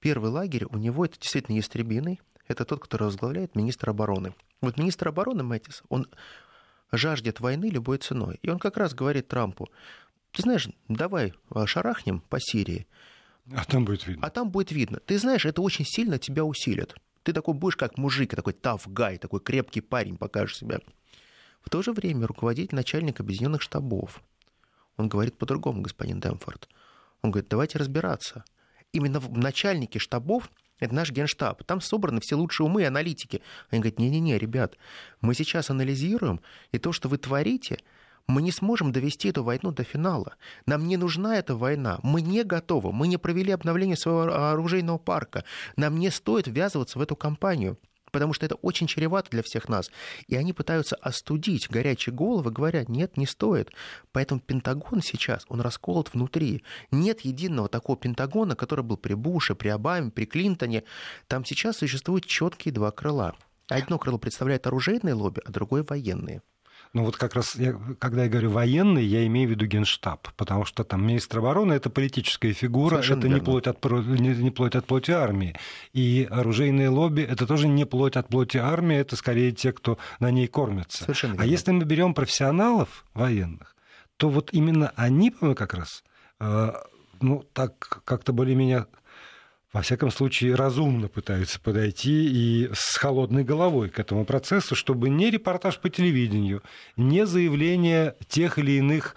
Первый 0.00 0.30
лагерь 0.30 0.66
у 0.66 0.76
него 0.76 1.04
это 1.04 1.18
действительно 1.18 1.56
ястребиный. 1.56 2.20
Это 2.46 2.64
тот, 2.64 2.80
который 2.80 3.04
возглавляет 3.04 3.54
министр 3.54 3.90
обороны. 3.90 4.34
Вот 4.60 4.76
министр 4.76 5.08
обороны 5.08 5.42
Мэтис, 5.42 5.82
он 5.88 6.08
жаждет 6.92 7.40
войны 7.40 7.66
любой 7.66 7.98
ценой. 7.98 8.38
И 8.42 8.50
он 8.50 8.58
как 8.58 8.76
раз 8.76 8.92
говорит 8.92 9.28
Трампу, 9.28 9.70
ты 10.34 10.42
знаешь, 10.42 10.68
давай 10.88 11.32
а, 11.50 11.64
шарахнем 11.66 12.20
по 12.20 12.40
Сирии. 12.40 12.86
А 13.54 13.64
там 13.64 13.84
будет 13.84 14.06
видно. 14.06 14.26
А 14.26 14.30
там 14.30 14.50
будет 14.50 14.72
видно. 14.72 14.98
Ты 14.98 15.18
знаешь, 15.18 15.46
это 15.46 15.62
очень 15.62 15.84
сильно 15.84 16.18
тебя 16.18 16.44
усилит. 16.44 16.96
Ты 17.22 17.32
такой 17.32 17.54
будешь 17.54 17.76
как 17.76 17.98
мужик, 17.98 18.34
такой 18.34 18.52
guy, 18.52 19.18
такой 19.18 19.40
крепкий 19.40 19.80
парень, 19.80 20.16
покажешь 20.16 20.58
себя. 20.58 20.80
В 21.62 21.70
то 21.70 21.82
же 21.82 21.92
время 21.92 22.26
руководитель 22.26 22.74
начальник 22.74 23.20
объединенных 23.20 23.62
штабов, 23.62 24.22
он 24.96 25.08
говорит 25.08 25.38
по-другому, 25.38 25.82
господин 25.82 26.20
Демфорд. 26.20 26.68
Он 27.22 27.30
говорит, 27.30 27.48
давайте 27.48 27.78
разбираться. 27.78 28.44
Именно 28.92 29.20
в 29.20 29.36
начальнике 29.38 29.98
штабов 29.98 30.50
это 30.80 30.94
наш 30.94 31.10
генштаб. 31.12 31.62
Там 31.64 31.80
собраны 31.80 32.20
все 32.20 32.34
лучшие 32.34 32.66
умы 32.66 32.82
и 32.82 32.86
аналитики. 32.86 33.40
Они 33.70 33.80
говорят, 33.80 33.98
не-не-не, 33.98 34.38
ребят, 34.38 34.76
мы 35.20 35.34
сейчас 35.34 35.70
анализируем, 35.70 36.40
и 36.72 36.78
то, 36.78 36.92
что 36.92 37.08
вы 37.08 37.18
творите, 37.18 37.78
мы 38.26 38.42
не 38.42 38.52
сможем 38.52 38.92
довести 38.92 39.28
эту 39.28 39.44
войну 39.44 39.70
до 39.70 39.84
финала. 39.84 40.36
Нам 40.66 40.86
не 40.86 40.96
нужна 40.96 41.36
эта 41.36 41.54
война. 41.56 41.98
Мы 42.02 42.22
не 42.22 42.42
готовы. 42.42 42.92
Мы 42.92 43.06
не 43.06 43.16
провели 43.16 43.52
обновление 43.52 43.96
своего 43.96 44.50
оружейного 44.50 44.98
парка. 44.98 45.44
Нам 45.76 45.98
не 45.98 46.10
стоит 46.10 46.46
ввязываться 46.46 46.98
в 46.98 47.02
эту 47.02 47.16
кампанию 47.16 47.78
потому 48.14 48.32
что 48.32 48.46
это 48.46 48.54
очень 48.54 48.86
чревато 48.86 49.28
для 49.30 49.42
всех 49.42 49.68
нас. 49.68 49.90
И 50.28 50.36
они 50.36 50.52
пытаются 50.52 50.94
остудить 50.94 51.68
горячие 51.68 52.14
головы, 52.14 52.52
говоря, 52.52 52.84
нет, 52.86 53.16
не 53.16 53.26
стоит. 53.26 53.72
Поэтому 54.12 54.40
Пентагон 54.40 55.02
сейчас, 55.02 55.44
он 55.48 55.60
расколот 55.60 56.14
внутри. 56.14 56.62
Нет 56.92 57.22
единого 57.22 57.68
такого 57.68 57.98
Пентагона, 57.98 58.54
который 58.54 58.84
был 58.84 58.98
при 58.98 59.14
Буше, 59.14 59.56
при 59.56 59.66
Обаме, 59.66 60.12
при 60.12 60.26
Клинтоне. 60.26 60.84
Там 61.26 61.44
сейчас 61.44 61.78
существуют 61.78 62.24
четкие 62.26 62.72
два 62.72 62.92
крыла. 62.92 63.34
Одно 63.66 63.98
крыло 63.98 64.18
представляет 64.18 64.68
оружейное 64.68 65.16
лобби, 65.16 65.40
а 65.44 65.50
другое 65.50 65.82
военные. 65.82 66.40
Ну 66.94 67.02
вот 67.02 67.16
как 67.16 67.34
раз, 67.34 67.56
я, 67.56 67.76
когда 67.98 68.22
я 68.22 68.28
говорю 68.28 68.50
военный, 68.50 69.04
я 69.04 69.26
имею 69.26 69.48
в 69.48 69.50
виду 69.50 69.66
генштаб, 69.66 70.28
потому 70.36 70.64
что 70.64 70.84
там 70.84 71.04
министр 71.04 71.38
обороны 71.38 71.72
это 71.72 71.90
политическая 71.90 72.52
фигура, 72.52 72.94
Совершенно 72.94 73.18
это 73.18 73.28
не 73.28 73.40
плоть, 73.40 73.66
от, 73.66 73.84
не, 73.84 74.28
не 74.28 74.50
плоть 74.52 74.76
от 74.76 74.86
плоти 74.86 75.10
армии. 75.10 75.56
И 75.92 76.26
оружейные 76.30 76.90
лобби 76.90 77.22
это 77.22 77.48
тоже 77.48 77.66
не 77.66 77.84
плоть 77.84 78.14
от 78.16 78.28
плоти 78.28 78.58
армии, 78.58 78.96
это 78.96 79.16
скорее 79.16 79.50
те, 79.50 79.72
кто 79.72 79.98
на 80.20 80.30
ней 80.30 80.46
кормятся. 80.46 81.02
Совершенно 81.02 81.42
а 81.42 81.44
если 81.44 81.72
мы 81.72 81.84
берем 81.84 82.14
профессионалов 82.14 83.04
военных, 83.12 83.74
то 84.16 84.28
вот 84.28 84.50
именно 84.52 84.92
они, 84.94 85.32
по-моему, 85.32 85.56
как 85.56 85.74
раз, 85.74 86.04
э, 86.38 86.72
ну, 87.20 87.44
так 87.52 88.02
как-то 88.04 88.32
более-менее 88.32 88.86
во 89.74 89.82
всяком 89.82 90.12
случае, 90.12 90.54
разумно 90.54 91.08
пытаются 91.08 91.60
подойти 91.60 92.28
и 92.30 92.70
с 92.72 92.96
холодной 92.96 93.42
головой 93.42 93.90
к 93.90 93.98
этому 93.98 94.24
процессу, 94.24 94.76
чтобы 94.76 95.08
не 95.08 95.30
репортаж 95.30 95.80
по 95.80 95.90
телевидению, 95.90 96.62
не 96.96 97.26
заявление 97.26 98.14
тех 98.28 98.60
или 98.60 98.78
иных 98.78 99.16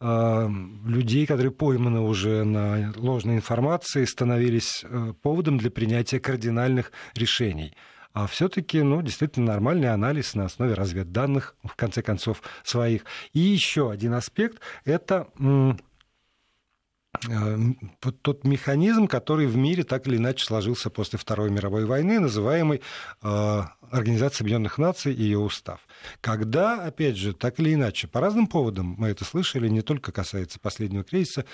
э, 0.00 0.48
людей, 0.84 1.24
которые 1.24 1.52
пойманы 1.52 2.00
уже 2.00 2.42
на 2.42 2.92
ложной 2.96 3.36
информации, 3.36 4.04
становились 4.04 4.84
э, 4.84 5.14
поводом 5.22 5.56
для 5.56 5.70
принятия 5.70 6.18
кардинальных 6.18 6.90
решений. 7.14 7.72
А 8.12 8.26
все-таки, 8.26 8.82
ну, 8.82 9.02
действительно 9.02 9.52
нормальный 9.52 9.92
анализ 9.92 10.34
на 10.34 10.46
основе 10.46 10.74
разведданных, 10.74 11.54
в 11.62 11.76
конце 11.76 12.02
концов, 12.02 12.42
своих. 12.64 13.04
И 13.34 13.38
еще 13.38 13.90
один 13.92 14.14
аспект– 14.14 14.60
это 14.84 15.28
Э, 15.38 15.74
тот 18.22 18.44
механизм, 18.44 19.06
который 19.06 19.46
в 19.46 19.56
мире 19.56 19.84
так 19.84 20.06
или 20.06 20.16
иначе 20.16 20.44
сложился 20.44 20.90
после 20.90 21.18
Второй 21.18 21.50
мировой 21.50 21.84
войны, 21.84 22.18
называемый 22.18 22.80
э, 23.22 23.62
Организацией 23.90 24.44
Объединенных 24.44 24.78
Наций 24.78 25.12
и 25.12 25.22
ее 25.22 25.38
устав. 25.38 25.80
Когда, 26.22 26.82
опять 26.82 27.16
же, 27.16 27.34
так 27.34 27.60
или 27.60 27.74
иначе, 27.74 28.08
по 28.08 28.20
разным 28.20 28.46
поводам 28.46 28.94
мы 28.98 29.08
это 29.08 29.24
слышали, 29.24 29.68
не 29.68 29.82
только 29.82 30.10
касается 30.10 30.58
последнего 30.58 31.04
кризиса, 31.04 31.44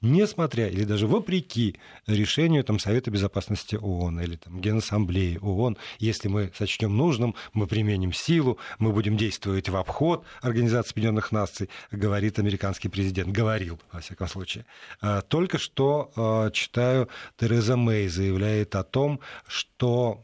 несмотря 0.00 0.68
или 0.68 0.84
даже 0.84 1.06
вопреки 1.06 1.76
решению 2.06 2.64
там, 2.64 2.78
Совета 2.78 3.10
Безопасности 3.10 3.76
ООН 3.76 4.20
или 4.20 4.36
там, 4.36 4.60
Генассамблеи 4.60 5.38
ООН, 5.40 5.76
если 5.98 6.28
мы 6.28 6.52
сочтем 6.56 6.96
нужным, 6.96 7.34
мы 7.52 7.66
применим 7.66 8.12
силу, 8.12 8.58
мы 8.78 8.92
будем 8.92 9.16
действовать 9.16 9.68
в 9.68 9.76
обход 9.76 10.24
Организации 10.42 10.92
Объединенных 10.92 11.32
Наций, 11.32 11.68
говорит 11.90 12.38
американский 12.38 12.88
президент, 12.88 13.30
говорил, 13.30 13.80
во 13.92 14.00
всяком 14.00 14.28
случае. 14.28 14.64
А, 15.00 15.22
только 15.22 15.58
что 15.58 16.10
а, 16.16 16.50
читаю, 16.50 17.08
Тереза 17.38 17.76
Мэй 17.76 18.08
заявляет 18.08 18.74
о 18.74 18.84
том, 18.84 19.20
что 19.46 20.22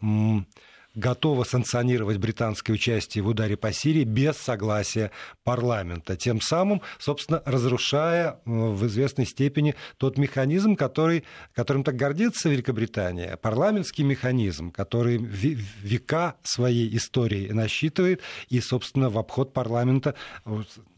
готова 0.97 1.45
санкционировать 1.45 2.17
британское 2.17 2.75
участие 2.75 3.23
в 3.23 3.29
ударе 3.29 3.57
по 3.57 3.73
Сирии 3.73 4.03
без 4.03 4.37
согласия 4.37 5.13
парламента, 5.45 6.17
тем 6.17 6.41
самым, 6.41 6.83
собственно, 6.99 7.43
разрушая 7.45 8.31
э, 8.31 8.37
в 8.47 8.85
известной 8.87 9.27
степени 9.27 9.77
тот 9.99 10.19
механизм, 10.19 10.75
который, 10.75 11.23
которым 11.55 11.85
так 11.85 11.95
гордится 11.95 12.49
Великобритания, 12.49 13.37
парламентский 13.37 14.03
механизм, 14.03 14.73
который 14.73 15.19
века 15.19 16.37
своей 16.43 16.95
истории 16.97 17.51
насчитывает, 17.51 18.23
и, 18.49 18.61
собственно, 18.61 19.11
в 19.11 19.19
обход 19.19 19.53
парламента 19.53 20.15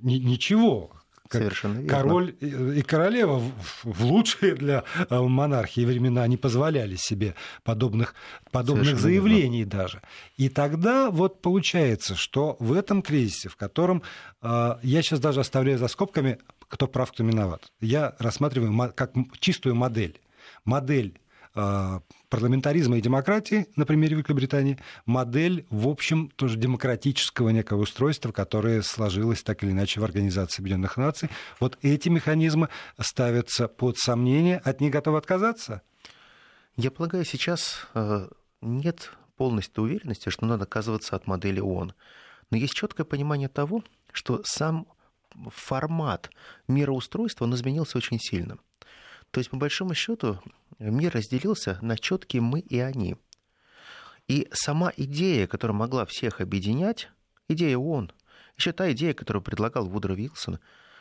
ничего 0.01 0.93
Совершенно 1.31 1.75
верно. 1.75 1.89
Король 1.89 2.35
и 2.41 2.83
королева 2.83 3.43
в 3.83 4.05
лучшие 4.05 4.55
для 4.55 4.85
э, 5.09 5.21
монархии 5.21 5.85
времена 5.85 6.27
не 6.27 6.37
позволяли 6.37 6.97
себе 6.97 7.35
подобных, 7.65 8.15
подобных 8.51 8.99
заявлений 8.99 9.65
верно. 9.65 9.73
даже. 9.73 10.03
И 10.37 10.49
тогда 10.49 11.11
вот 11.11 11.41
получается, 11.43 12.15
что 12.15 12.57
в 12.61 12.73
этом 12.73 13.03
кризисе, 13.03 13.49
в 13.49 13.57
котором 13.57 14.03
э, 14.43 14.77
я 14.83 15.03
сейчас 15.03 15.21
даже 15.21 15.41
оставляю 15.41 15.79
за 15.79 15.89
скобками, 15.89 16.39
кто 16.69 16.87
прав, 16.87 17.13
кто 17.13 17.25
виноват, 17.25 17.73
я 17.81 18.15
рассматриваю 18.19 18.93
как 18.95 19.13
чистую 19.41 19.75
модель. 19.75 20.21
Модель 20.65 21.19
э, 21.55 22.01
парламентаризма 22.29 22.99
и 22.99 23.01
демократии 23.01 23.67
на 23.77 23.87
примере 23.87 24.15
Великобритании, 24.17 24.79
модель, 25.07 25.67
в 25.71 25.89
общем, 25.89 26.31
тоже 26.37 26.57
демократического 26.59 27.51
некого 27.51 27.83
устройства, 27.83 28.33
которое 28.33 28.83
сложилось 28.83 29.43
так 29.43 29.63
или 29.63 29.71
иначе 29.71 30.01
в 30.01 30.05
Организации 30.05 30.61
Объединенных 30.61 30.97
Наций. 30.97 31.31
Вот 31.61 31.79
эти 31.83 32.09
механизмы 32.09 32.69
ставятся 33.01 33.69
под 33.69 33.99
сомнение, 33.99 34.59
от 34.59 34.81
них 34.81 34.93
готовы 34.93 35.19
отказаться? 35.19 35.83
Я 36.77 36.91
полагаю, 36.91 37.25
сейчас 37.25 37.87
э, 37.95 38.29
нет 38.61 39.13
полностью 39.37 39.85
уверенности, 39.85 40.29
что 40.29 40.47
надо 40.47 40.65
отказываться 40.65 41.17
от 41.17 41.27
модели 41.27 41.61
ООН. 41.61 41.95
Но 42.51 42.57
есть 42.57 42.75
четкое 42.75 43.05
понимание 43.05 43.49
того, 43.49 43.83
что 44.13 44.43
сам 44.45 44.87
формат 45.51 46.31
мироустройства, 46.67 47.45
он 47.45 47.55
изменился 47.55 47.99
очень 47.99 48.19
сильно. 48.19 48.59
То 49.31 49.39
есть, 49.39 49.51
по 49.51 49.57
большому 49.57 49.95
счету, 49.95 50.41
мир 50.79 51.13
разделился 51.15 51.79
на 51.83 51.97
четкие 51.97 52.43
мы 52.43 52.61
и 52.61 52.79
они. 52.79 53.17
И 54.27 54.49
сама 54.53 54.93
идея, 54.97 55.47
которая 55.47 55.77
могла 55.77 56.05
всех 56.05 56.41
объединять, 56.41 57.09
идея 57.49 57.79
ООН, 57.79 58.13
еще 58.57 58.73
та 58.73 58.93
идея, 58.93 59.15
которую 59.15 59.43
предлагал 59.43 59.87
Вудро 59.87 60.15
Вилсон, 60.15 60.59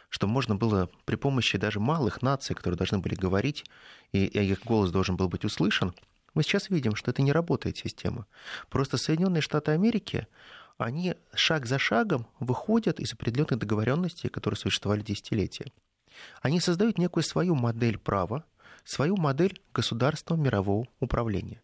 что 0.10 0.28
можно 0.28 0.56
было 0.56 0.90
при 1.06 1.16
помощи 1.16 1.58
даже 1.58 1.80
малых 1.80 2.22
наций, 2.22 2.56
которые 2.56 2.78
должны 2.78 3.00
были 3.00 3.16
говорить, 3.16 3.66
и 4.14 4.26
их 4.26 4.64
голос 4.64 4.92
должен 4.92 5.18
был 5.18 5.28
быть 5.28 5.44
услышан, 5.44 5.94
мы 6.34 6.44
сейчас 6.44 6.70
видим, 6.70 6.96
что 6.96 7.10
это 7.10 7.24
не 7.24 7.32
работает 7.32 7.78
система. 7.78 8.28
Просто 8.70 8.98
Соединенные 8.98 9.42
Штаты 9.42 9.72
Америки, 9.72 10.28
они 10.78 11.16
шаг 11.34 11.66
за 11.66 11.80
шагом 11.80 12.28
выходят 12.40 13.00
из 13.00 13.14
определенных 13.14 13.58
договоренностей, 13.58 14.30
которые 14.30 14.58
существовали 14.58 15.02
десятилетия. 15.02 15.72
Они 16.44 16.60
создают 16.60 17.00
некую 17.00 17.24
свою 17.24 17.56
модель 17.56 17.98
права, 17.98 18.44
свою 18.88 19.18
модель 19.18 19.62
государства 19.74 20.36
мирового 20.36 20.88
управления. 21.00 21.62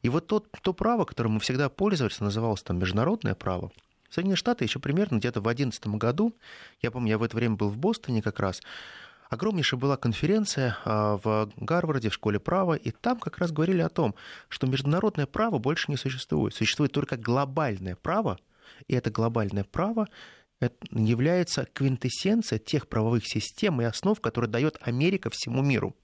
И 0.00 0.08
вот 0.08 0.26
то, 0.26 0.44
то 0.62 0.72
право, 0.72 1.04
которым 1.04 1.32
мы 1.32 1.40
всегда 1.40 1.68
пользовались, 1.68 2.20
называлось 2.20 2.62
там 2.62 2.78
международное 2.78 3.34
право, 3.34 3.70
Соединенные 4.10 4.36
Штаты 4.36 4.64
еще 4.64 4.78
примерно 4.78 5.18
где-то 5.18 5.40
в 5.40 5.44
2011 5.44 5.86
году, 5.98 6.34
я 6.82 6.90
помню, 6.90 7.10
я 7.10 7.18
в 7.18 7.22
это 7.22 7.36
время 7.36 7.56
был 7.56 7.70
в 7.70 7.78
Бостоне 7.78 8.20
как 8.20 8.40
раз, 8.40 8.60
огромнейшая 9.30 9.80
была 9.80 9.96
конференция 9.96 10.76
а, 10.84 11.16
в 11.16 11.50
Гарварде, 11.56 12.10
в 12.10 12.14
школе 12.14 12.38
права, 12.38 12.74
и 12.74 12.90
там 12.90 13.18
как 13.18 13.38
раз 13.38 13.52
говорили 13.52 13.80
о 13.80 13.88
том, 13.88 14.14
что 14.48 14.66
международное 14.66 15.26
право 15.26 15.58
больше 15.58 15.90
не 15.90 15.96
существует. 15.96 16.54
Существует 16.54 16.92
только 16.92 17.16
глобальное 17.16 17.96
право, 17.96 18.38
и 18.86 18.94
это 18.94 19.10
глобальное 19.10 19.64
право 19.64 20.08
является 20.90 21.66
квинтэссенцией 21.72 22.60
тех 22.60 22.88
правовых 22.88 23.26
систем 23.26 23.80
и 23.80 23.84
основ, 23.84 24.20
которые 24.20 24.50
дает 24.50 24.76
Америка 24.82 25.30
всему 25.30 25.62
миру. 25.62 25.96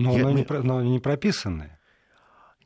Но, 0.00 0.16
Я, 0.16 0.26
они, 0.28 0.46
мы... 0.48 0.58
но 0.62 0.78
они 0.78 0.90
не 0.92 0.98
прописаны. 0.98 1.76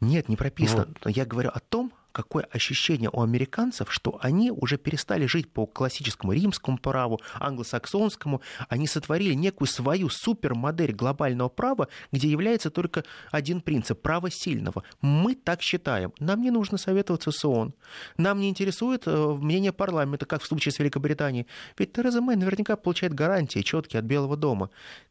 Нет, 0.00 0.28
не 0.28 0.36
прописано. 0.36 0.86
Вот. 1.04 1.16
Я 1.16 1.24
говорю 1.24 1.50
о 1.52 1.58
том, 1.58 1.92
какое 2.12 2.44
ощущение 2.44 3.10
у 3.12 3.22
американцев, 3.22 3.92
что 3.92 4.18
они 4.22 4.52
уже 4.52 4.78
перестали 4.78 5.26
жить 5.26 5.52
по 5.52 5.66
классическому 5.66 6.32
римскому 6.32 6.78
праву, 6.78 7.20
англосаксонскому, 7.40 8.40
они 8.68 8.86
сотворили 8.86 9.34
некую 9.34 9.66
свою 9.66 10.08
супермодель 10.08 10.92
глобального 10.92 11.48
права, 11.48 11.88
где 12.12 12.28
является 12.28 12.70
только 12.70 13.02
один 13.32 13.60
принцип– 13.60 14.00
право 14.02 14.30
сильного. 14.30 14.84
Мы 15.00 15.34
так 15.34 15.60
считаем. 15.60 16.12
Нам 16.20 16.40
не 16.40 16.52
нужно 16.52 16.78
советоваться 16.78 17.32
с 17.32 17.44
ООН. 17.44 17.74
Нам 18.16 18.38
не 18.38 18.48
интересует 18.48 19.02
э, 19.06 19.36
мнение 19.40 19.72
парламента, 19.72 20.24
как 20.24 20.40
в 20.42 20.46
случае 20.46 20.72
с 20.72 20.78
Великобританией. 20.78 21.48
Ведь 21.76 21.92
Тереза 21.92 22.20
Мэй 22.20 22.36
наверняка 22.36 22.76
получает 22.76 23.12
гарантии 23.12 23.60
четкие 23.60 23.98
от 23.98 24.06
Белого 24.06 24.36
дома. 24.36 24.70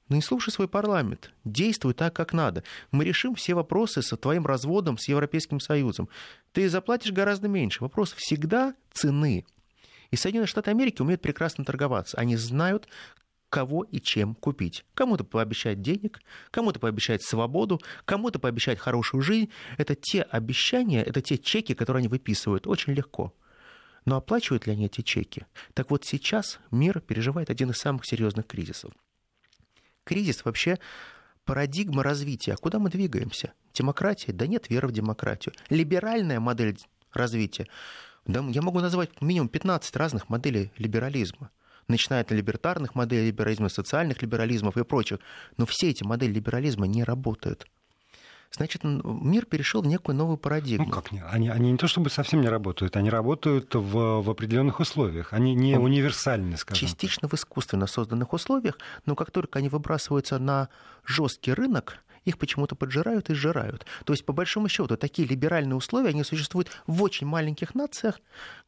Ну 0.09 0.17
не 0.17 0.21
слушай 0.21 0.51
свой 0.51 0.67
парламент, 0.67 1.31
действуй 1.45 1.93
так, 1.93 2.13
как 2.13 2.33
надо. 2.33 2.63
Мы 2.91 3.05
решим 3.05 3.35
все 3.35 3.53
вопросы 3.53 4.01
со 4.01 4.17
твоим 4.17 4.45
разводом 4.45 4.97
с 4.97 5.07
Европейским 5.07 5.59
Союзом. 5.59 6.09
Ты 6.51 6.69
заплатишь 6.69 7.13
гораздо 7.13 7.47
меньше. 7.47 7.81
Вопрос 7.81 8.13
всегда 8.13 8.75
цены. 8.91 9.45
И 10.11 10.15
Соединенные 10.15 10.47
Штаты 10.47 10.71
Америки 10.71 11.01
умеют 11.01 11.21
прекрасно 11.21 11.63
торговаться. 11.63 12.17
Они 12.17 12.35
знают, 12.35 12.87
кого 13.49 13.83
и 13.83 13.99
чем 13.99 14.35
купить. 14.35 14.83
Кому-то 14.93 15.23
пообещать 15.23 15.81
денег, 15.81 16.19
кому-то 16.51 16.79
пообещать 16.79 17.23
свободу, 17.23 17.81
кому-то 18.03 18.39
пообещать 18.39 18.79
хорошую 18.79 19.21
жизнь. 19.21 19.51
Это 19.77 19.95
те 19.95 20.21
обещания, 20.23 21.01
это 21.01 21.21
те 21.21 21.37
чеки, 21.37 21.73
которые 21.73 22.01
они 22.01 22.07
выписывают 22.09 22.67
очень 22.67 22.93
легко. 22.93 23.33
Но 24.05 24.17
оплачивают 24.17 24.67
ли 24.67 24.73
они 24.73 24.87
эти 24.87 25.01
чеки? 25.01 25.45
Так 25.73 25.91
вот 25.91 26.03
сейчас 26.03 26.59
мир 26.71 26.99
переживает 26.99 27.49
один 27.49 27.69
из 27.69 27.77
самых 27.77 28.05
серьезных 28.05 28.47
кризисов 28.47 28.91
кризис 30.03 30.45
вообще 30.45 30.77
парадигма 31.45 32.03
развития. 32.03 32.53
А 32.53 32.57
куда 32.57 32.79
мы 32.79 32.89
двигаемся? 32.89 33.53
Демократия? 33.73 34.31
Да 34.31 34.47
нет 34.47 34.69
веры 34.69 34.87
в 34.87 34.91
демократию. 34.91 35.53
Либеральная 35.69 36.39
модель 36.39 36.77
развития. 37.11 37.67
Да, 38.25 38.39
я 38.49 38.61
могу 38.61 38.79
назвать 38.79 39.21
минимум 39.21 39.49
15 39.49 39.95
разных 39.95 40.29
моделей 40.29 40.71
либерализма. 40.77 41.49
Начиная 41.87 42.21
от 42.21 42.31
либертарных 42.31 42.95
моделей 42.95 43.27
либерализма, 43.27 43.67
социальных 43.67 44.21
либерализмов 44.21 44.77
и 44.77 44.83
прочих. 44.83 45.19
Но 45.57 45.65
все 45.65 45.89
эти 45.89 46.03
модели 46.03 46.33
либерализма 46.33 46.87
не 46.87 47.03
работают. 47.03 47.67
Значит, 48.55 48.83
мир 48.83 49.45
перешел 49.45 49.81
в 49.81 49.87
некую 49.87 50.15
новую 50.15 50.37
парадигму. 50.37 50.85
Ну 50.85 50.91
как 50.91 51.11
не? 51.11 51.23
Они, 51.23 51.49
они 51.49 51.71
не 51.71 51.77
то 51.77 51.87
чтобы 51.87 52.09
совсем 52.09 52.41
не 52.41 52.49
работают, 52.49 52.95
они 52.95 53.09
работают 53.09 53.73
в, 53.73 54.21
в 54.21 54.29
определенных 54.29 54.79
условиях. 54.79 55.33
Они 55.33 55.55
не 55.55 55.75
ну, 55.75 55.83
универсальны, 55.83 56.57
скажем. 56.57 56.87
Частично 56.87 57.27
так. 57.27 57.31
в 57.31 57.33
искусственно 57.35 57.87
созданных 57.87 58.33
условиях, 58.33 58.77
но 59.05 59.15
как 59.15 59.31
только 59.31 59.59
они 59.59 59.69
выбрасываются 59.69 60.39
на 60.39 60.69
жесткий 61.05 61.53
рынок, 61.53 61.99
их 62.25 62.37
почему-то 62.37 62.75
поджирают 62.75 63.29
и 63.29 63.33
сжирают. 63.33 63.85
То 64.05 64.13
есть, 64.13 64.25
по 64.25 64.33
большому 64.33 64.69
счету, 64.69 64.95
такие 64.97 65.27
либеральные 65.27 65.75
условия, 65.75 66.09
они 66.09 66.23
существуют 66.23 66.69
в 66.87 67.03
очень 67.03 67.27
маленьких 67.27 67.75
нациях, 67.75 68.19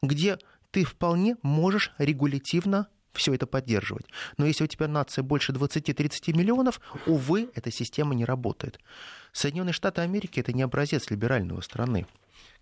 где 0.02 0.38
ты 0.70 0.84
вполне 0.84 1.36
можешь 1.42 1.92
регулятивно 1.98 2.88
все 3.16 3.34
это 3.34 3.46
поддерживать. 3.46 4.06
Но 4.36 4.46
если 4.46 4.64
у 4.64 4.66
тебя 4.66 4.88
нация 4.88 5.22
больше 5.22 5.52
20-30 5.52 6.36
миллионов, 6.36 6.80
увы, 7.06 7.50
эта 7.54 7.70
система 7.70 8.14
не 8.14 8.24
работает. 8.24 8.78
Соединенные 9.36 9.74
Штаты 9.74 10.00
Америки 10.00 10.40
это 10.40 10.54
не 10.54 10.62
образец 10.62 11.10
либерального 11.10 11.60
страны. 11.60 12.06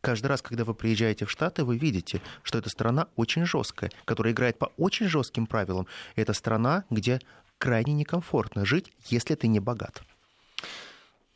Каждый 0.01 0.27
раз, 0.27 0.43
когда 0.43 0.65
вы 0.65 0.75
приезжаете 0.75 1.25
в 1.25 1.31
Штаты, 1.31 1.65
вы 1.65 1.79
видите, 1.79 2.21
что 2.43 2.59
эта 2.59 2.69
страна 2.69 3.07
очень 3.15 3.47
жесткая, 3.47 3.93
которая 4.05 4.33
играет 4.33 4.59
по 4.59 4.73
очень 4.77 5.07
жестким 5.07 5.47
правилам. 5.47 5.87
Это 6.17 6.33
страна, 6.33 6.85
где 6.91 7.21
крайне 7.59 7.93
некомфортно 7.93 8.65
жить, 8.67 8.93
если 9.07 9.37
ты 9.37 9.47
не 9.47 9.61
богат. 9.61 10.03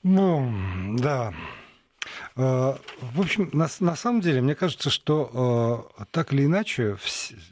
Ну, 0.03 0.53
да. 0.99 1.33
Э, 2.35 2.75
в 3.01 3.21
общем, 3.21 3.49
на, 3.53 3.69
на 3.79 3.95
самом 3.95 4.21
деле, 4.21 4.41
мне 4.41 4.57
кажется, 4.57 4.91
что 4.91 5.93
э, 6.01 6.05
так 6.11 6.33
или 6.33 6.47
иначе 6.47 6.97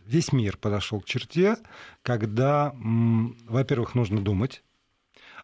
весь 0.05 0.33
мир 0.33 0.57
подошел 0.57 1.01
к 1.01 1.05
черте, 1.05 1.57
когда, 2.03 2.75
во-первых, 2.75 3.94
нужно 3.94 4.20
думать, 4.20 4.64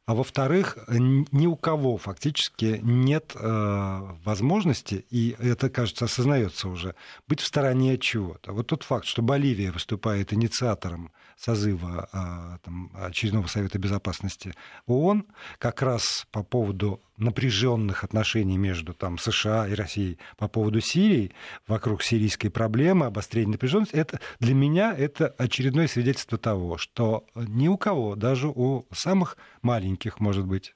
а 0.05 0.15
во-вторых, 0.15 0.79
ни 0.89 1.47
у 1.47 1.57
кого 1.57 1.97
фактически 1.97 2.81
нет 2.83 3.37
э, 3.37 4.01
возможности, 4.25 5.07
и 5.11 5.37
это, 5.39 5.71
кажется, 5.71 6.07
осознается 6.07 6.69
уже, 6.69 6.97
быть 7.29 7.41
в 7.41 7.47
стороне 7.47 7.95
от 7.95 8.01
чего-то. 8.01 8.53
Вот 8.53 8.67
тот 8.67 8.83
факт, 8.83 9.07
что 9.07 9.23
Боливия 9.23 9.71
выступает 9.71 10.33
инициатором 10.33 11.13
созыва 11.37 12.09
э, 12.13 12.59
там, 12.65 12.91
очередного 12.95 13.47
Совета 13.47 13.79
Безопасности 13.79 14.55
ООН, 14.87 15.27
как 15.59 15.83
раз 15.83 16.27
по 16.31 16.43
поводу 16.43 17.03
напряженных 17.17 18.05
отношений 18.05 18.59
между 18.59 18.95
там, 18.95 19.19
США 19.19 19.69
и 19.69 19.75
Россией 19.75 20.19
по 20.37 20.49
поводу 20.49 20.81
Сирии, 20.81 21.33
вокруг 21.67 22.03
сирийской 22.03 22.49
проблемы, 22.49 23.07
обострения 23.07 23.53
напряженности, 23.53 23.95
это, 23.95 24.21
для 24.41 24.55
меня 24.55 24.95
это 24.97 25.29
очередное 25.39 25.89
свидетельство 25.89 26.39
того, 26.39 26.79
что 26.79 27.25
ни 27.35 27.69
у 27.69 27.77
кого, 27.77 28.17
даже 28.17 28.49
у 28.49 28.87
самых 28.93 29.37
маленьких, 29.63 30.21
может 30.21 30.47
быть, 30.47 30.75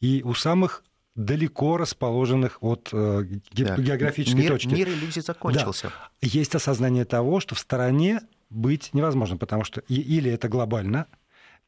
и 0.00 0.22
у 0.24 0.34
самых 0.34 0.82
далеко 1.16 1.78
расположенных 1.78 2.58
от 2.62 2.90
э, 2.92 3.24
да. 3.52 3.76
географической 3.76 4.42
мир, 4.42 4.52
точки. 4.52 4.68
Мир 4.68 4.88
иллюзий 4.90 5.22
закончился. 5.22 5.88
Да. 5.88 6.10
Есть 6.20 6.54
осознание 6.54 7.06
того, 7.06 7.40
что 7.40 7.54
в 7.54 7.58
стороне 7.58 8.20
быть 8.50 8.94
невозможно, 8.94 9.36
потому 9.36 9.64
что 9.64 9.80
или 9.88 10.30
это 10.30 10.48
глобально, 10.48 11.06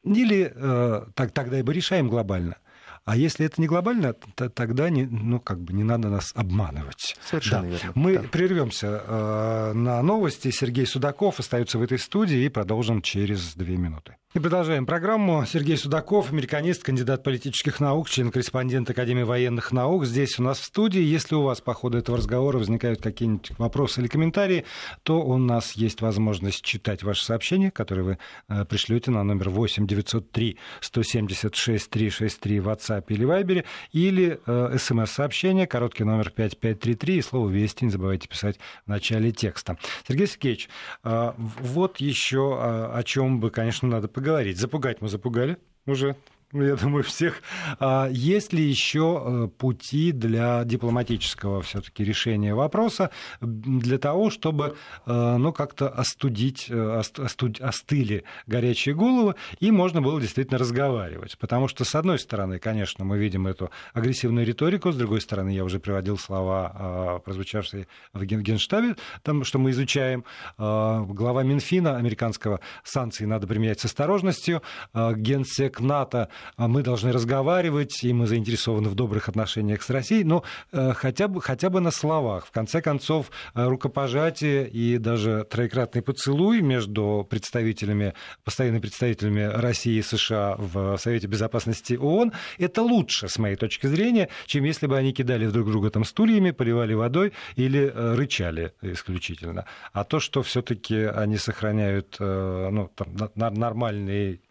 или 0.03 0.51
э, 0.53 1.05
так, 1.13 1.31
тогда 1.31 1.59
и 1.59 1.63
мы 1.63 1.73
решаем 1.73 2.09
глобально– 2.09 2.57
а 3.09 3.15
если 3.15 3.43
это 3.43 3.59
не 3.59 3.65
глобально, 3.65 4.13
то, 4.13 4.49
тогда 4.49 4.91
не, 4.91 5.07
ну, 5.07 5.39
как 5.39 5.59
бы 5.59 5.73
не 5.73 5.83
надо 5.83 6.09
нас 6.09 6.31
обманывать. 6.35 7.17
Совершенно 7.27 7.63
да. 7.63 7.69
верно. 7.69 7.91
Мы 7.95 8.19
да. 8.19 8.27
прервемся 8.27 9.01
э, 9.03 9.73
на 9.73 9.99
новости. 10.03 10.51
Сергей 10.51 10.85
Судаков 10.85 11.39
остается 11.39 11.79
в 11.79 11.81
этой 11.81 11.97
студии 11.97 12.37
и 12.37 12.49
продолжим 12.49 13.01
через 13.01 13.55
две 13.55 13.77
минуты. 13.77 14.17
И 14.35 14.37
продолжаем 14.37 14.85
программу. 14.85 15.43
Сергей 15.47 15.75
Судаков, 15.75 16.31
американист, 16.31 16.83
кандидат 16.83 17.23
политических 17.23 17.79
наук, 17.79 18.07
член-корреспондент 18.07 18.87
Академии 18.87 19.23
военных 19.23 19.71
наук. 19.71 20.05
Здесь 20.05 20.37
у 20.37 20.43
нас 20.43 20.59
в 20.59 20.65
студии. 20.65 21.01
Если 21.01 21.33
у 21.33 21.41
вас 21.41 21.61
по 21.61 21.73
ходу 21.73 21.97
этого 21.97 22.19
разговора 22.19 22.59
возникают 22.59 23.01
какие-нибудь 23.01 23.53
вопросы 23.57 24.01
или 24.01 24.07
комментарии, 24.07 24.65
то 25.01 25.19
у 25.19 25.35
нас 25.37 25.71
есть 25.71 26.01
возможность 26.01 26.63
читать 26.63 27.01
ваши 27.01 27.25
сообщения, 27.25 27.71
которые 27.71 28.05
вы 28.05 28.17
э, 28.49 28.65
пришлете 28.65 29.09
на 29.09 29.23
номер 29.23 29.49
8 29.49 29.87
903 29.87 30.59
176 30.81 31.89
363 31.89 32.59
в 32.59 32.69
WhatsApp 32.99 33.05
или 33.09 33.25
Viber, 33.25 33.65
или 33.91 34.39
э, 34.45 34.77
смс-сообщение, 34.77 35.67
короткий 35.67 36.03
номер 36.03 36.29
5533 36.29 37.17
и 37.17 37.21
слово 37.21 37.49
«Вести». 37.49 37.85
Не 37.85 37.91
забывайте 37.91 38.27
писать 38.27 38.59
в 38.85 38.89
начале 38.89 39.31
текста. 39.31 39.77
Сергей 40.07 40.27
Сергеевич, 40.27 40.69
э, 41.03 41.33
вот 41.37 41.97
еще 41.97 42.57
э, 42.59 42.97
о 42.97 43.03
чем 43.03 43.39
бы, 43.39 43.49
конечно, 43.49 43.87
надо 43.87 44.07
поговорить. 44.07 44.57
Запугать 44.57 45.01
мы 45.01 45.07
запугали 45.07 45.57
уже 45.85 46.15
я 46.51 46.75
думаю, 46.75 47.03
всех. 47.03 47.41
А 47.79 48.07
есть 48.09 48.53
ли 48.53 48.63
еще 48.63 49.21
э, 49.23 49.47
пути 49.55 50.11
для 50.11 50.63
дипломатического 50.63 51.61
все-таки 51.61 52.03
решения 52.03 52.55
вопроса, 52.55 53.11
для 53.39 53.99
того, 53.99 54.31
чтобы 54.31 54.75
э, 55.05 55.37
ну, 55.37 55.53
как-то 55.53 55.89
остудить, 55.89 56.65
э, 56.69 57.01
остуд, 57.17 57.61
остыли 57.61 58.23
горячие 58.47 58.95
головы, 58.95 59.35
и 59.59 59.69
можно 59.69 60.01
было 60.01 60.19
действительно 60.19 60.57
разговаривать? 60.57 61.37
Потому 61.37 61.67
что, 61.67 61.85
с 61.85 61.93
одной 61.93 62.17
стороны, 62.17 62.57
конечно, 62.57 63.05
мы 63.05 63.19
видим 63.19 63.45
эту 63.45 63.69
агрессивную 63.93 64.45
риторику, 64.45 64.91
с 64.91 64.95
другой 64.95 65.21
стороны, 65.21 65.49
я 65.49 65.63
уже 65.63 65.79
приводил 65.79 66.17
слова, 66.17 67.21
прозвучавшие 67.25 67.87
в 68.13 68.23
Генштабе, 68.23 68.95
там, 69.21 69.43
что 69.43 69.59
мы 69.59 69.71
изучаем. 69.71 70.23
Глава 70.57 71.43
Минфина 71.43 71.97
американского 71.97 72.59
санкции 72.83 73.25
надо 73.25 73.45
применять 73.45 73.79
с 73.79 73.85
осторожностью. 73.85 74.63
Генсек 74.93 75.79
НАТО 75.79 76.19
а 76.19 76.29
мы 76.57 76.83
должны 76.83 77.11
разговаривать, 77.11 78.03
и 78.03 78.13
мы 78.13 78.27
заинтересованы 78.27 78.89
в 78.89 78.95
добрых 78.95 79.29
отношениях 79.29 79.81
с 79.81 79.89
Россией, 79.89 80.23
но 80.23 80.43
э, 80.71 80.93
хотя 80.93 81.27
бы, 81.27 81.41
хотя 81.41 81.69
бы 81.69 81.79
на 81.79 81.91
словах. 81.91 82.45
В 82.45 82.51
конце 82.51 82.81
концов, 82.81 83.31
э, 83.55 83.67
рукопожатие 83.67 84.67
и 84.67 84.97
даже 84.97 85.45
троекратный 85.49 86.01
поцелуй 86.01 86.61
между 86.61 87.25
представителями, 87.29 88.13
постоянными 88.43 88.81
представителями 88.81 89.41
России 89.41 89.97
и 89.97 90.01
США 90.01 90.55
в 90.57 90.97
Совете 90.97 91.27
Безопасности 91.27 91.93
ООН, 91.93 92.33
это 92.57 92.81
лучше, 92.81 93.29
с 93.29 93.39
моей 93.39 93.55
точки 93.55 93.87
зрения, 93.87 94.29
чем 94.45 94.63
если 94.63 94.87
бы 94.87 94.97
они 94.97 95.13
кидали 95.13 95.47
друг 95.47 95.69
друга 95.69 95.89
там 95.89 96.05
стульями, 96.05 96.51
поливали 96.51 96.93
водой 96.93 97.33
или 97.55 97.91
э, 97.93 98.15
рычали 98.15 98.73
исключительно. 98.81 99.65
А 99.93 100.03
то, 100.03 100.19
что 100.19 100.41
все-таки 100.43 100.95
они 100.95 101.37
сохраняют 101.37 102.17
ну, 102.19 102.89
там, 102.95 103.31
нормальный 103.35 104.41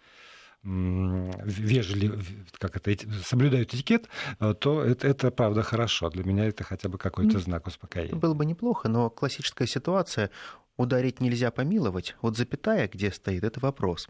вежливо, 0.63 2.21
как 2.59 2.77
это, 2.77 2.97
соблюдают 3.23 3.75
этикет, 3.75 4.09
э, 4.41 4.55
то 4.55 4.83
это, 4.83 5.07
это 5.07 5.31
правда 5.31 5.63
хорошо. 5.63 6.11
Для 6.11 6.25
меня 6.25 6.47
это 6.47 6.65
хотя 6.65 6.89
бы 6.89 6.99
какой-то 6.99 7.39
знак 7.39 7.67
успокоения. 7.67 8.15
Было 8.15 8.35
бы 8.35 8.45
неплохо, 8.45 8.89
но 8.89 9.11
классическая 9.11 9.67
ситуация 9.67 10.31
ударить 10.77 11.21
нельзя 11.21 11.51
помиловать. 11.51 12.17
Вот 12.23 12.37
запятая, 12.37 12.89
где 12.89 13.13
стоит, 13.13 13.45
это 13.45 13.61
вопрос. 13.61 14.09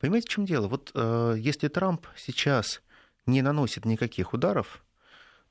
Понимаете, 0.00 0.26
в 0.28 0.30
чем 0.30 0.44
дело? 0.46 0.68
Вот 0.68 0.90
э, 0.94 1.36
если 1.38 1.68
Трамп 1.68 2.06
сейчас 2.16 2.82
не 3.26 3.40
наносит 3.40 3.84
никаких 3.84 4.32
ударов, 4.32 4.82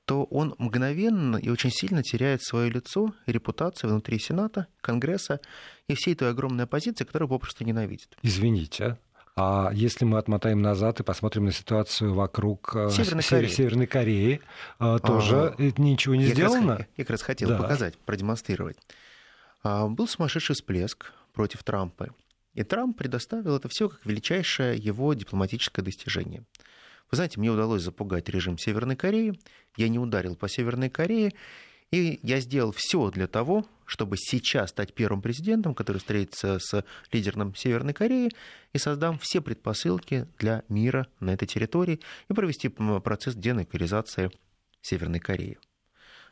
то 0.05 0.25
он 0.25 0.55
мгновенно 0.57 1.37
и 1.37 1.49
очень 1.49 1.71
сильно 1.71 2.03
теряет 2.03 2.43
свое 2.43 2.69
лицо 2.69 3.13
и 3.27 3.31
репутацию 3.31 3.91
внутри 3.91 4.19
Сената, 4.19 4.67
Конгресса 4.81 5.39
и 5.87 5.95
всей 5.95 6.15
той 6.15 6.31
огромной 6.31 6.65
оппозиции, 6.65 7.05
которую 7.05 7.29
попросту 7.29 7.63
ненавидит. 7.63 8.17
Извините, 8.21 8.83
а? 8.83 8.97
А 9.35 9.71
если 9.73 10.03
мы 10.05 10.17
отмотаем 10.17 10.61
назад 10.61 10.99
и 10.99 11.03
посмотрим 11.03 11.45
на 11.45 11.51
ситуацию 11.51 12.13
вокруг 12.13 12.75
э, 12.75 12.89
Северной 12.89 13.23
Кореи, 13.23 13.49
Северной 13.49 13.87
Кореи 13.87 14.41
э, 14.79 14.99
тоже 15.03 15.55
а, 15.57 15.71
ничего 15.77 16.15
не 16.15 16.25
я 16.25 16.33
сделано. 16.33 16.77
Как 16.77 16.79
раз, 16.79 16.87
я 16.97 17.03
как 17.03 17.09
раз 17.11 17.21
хотел 17.21 17.49
да. 17.49 17.57
показать, 17.57 17.97
продемонстрировать. 17.99 18.77
А, 19.63 19.87
был 19.87 20.07
сумасшедший 20.07 20.55
всплеск 20.55 21.13
против 21.33 21.63
Трампа. 21.63 22.09
И 22.53 22.63
Трамп 22.63 22.97
предоставил 22.97 23.55
это 23.55 23.69
все 23.69 23.87
как 23.87 24.05
величайшее 24.05 24.77
его 24.77 25.13
дипломатическое 25.13 25.85
достижение. 25.85 26.43
Вы 27.09 27.15
знаете, 27.15 27.39
мне 27.39 27.49
удалось 27.49 27.81
запугать 27.81 28.27
режим 28.29 28.57
Северной 28.57 28.95
Кореи. 28.95 29.39
Я 29.77 29.87
не 29.87 29.99
ударил 29.99 30.35
по 30.35 30.49
Северной 30.49 30.89
Корее. 30.89 31.33
И 31.91 32.19
я 32.23 32.39
сделал 32.39 32.71
все 32.71 33.11
для 33.11 33.27
того, 33.27 33.65
чтобы 33.91 34.15
сейчас 34.15 34.69
стать 34.69 34.93
первым 34.93 35.21
президентом, 35.21 35.75
который 35.75 35.97
встретится 35.97 36.59
с 36.59 36.85
лидером 37.11 37.53
Северной 37.53 37.93
Кореи 37.93 38.31
и 38.71 38.77
создам 38.77 39.19
все 39.19 39.41
предпосылки 39.41 40.27
для 40.39 40.63
мира 40.69 41.07
на 41.19 41.31
этой 41.31 41.45
территории 41.45 41.99
и 42.29 42.33
провести 42.33 42.69
процесс 42.69 43.35
денуклеаризации 43.35 44.31
Северной 44.81 45.19
Кореи. 45.19 45.59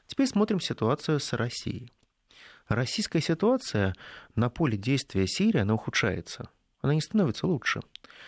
Теперь 0.07 0.27
смотрим 0.27 0.61
ситуацию 0.61 1.19
с 1.19 1.33
Россией. 1.33 1.91
Российская 2.69 3.19
ситуация 3.19 3.93
на 4.35 4.49
поле 4.49 4.77
действия 4.77 5.27
Сирии, 5.27 5.59
она 5.59 5.73
ухудшается. 5.73 6.49
Она 6.79 6.93
не 6.93 7.01
становится 7.01 7.45
лучше. 7.45 7.81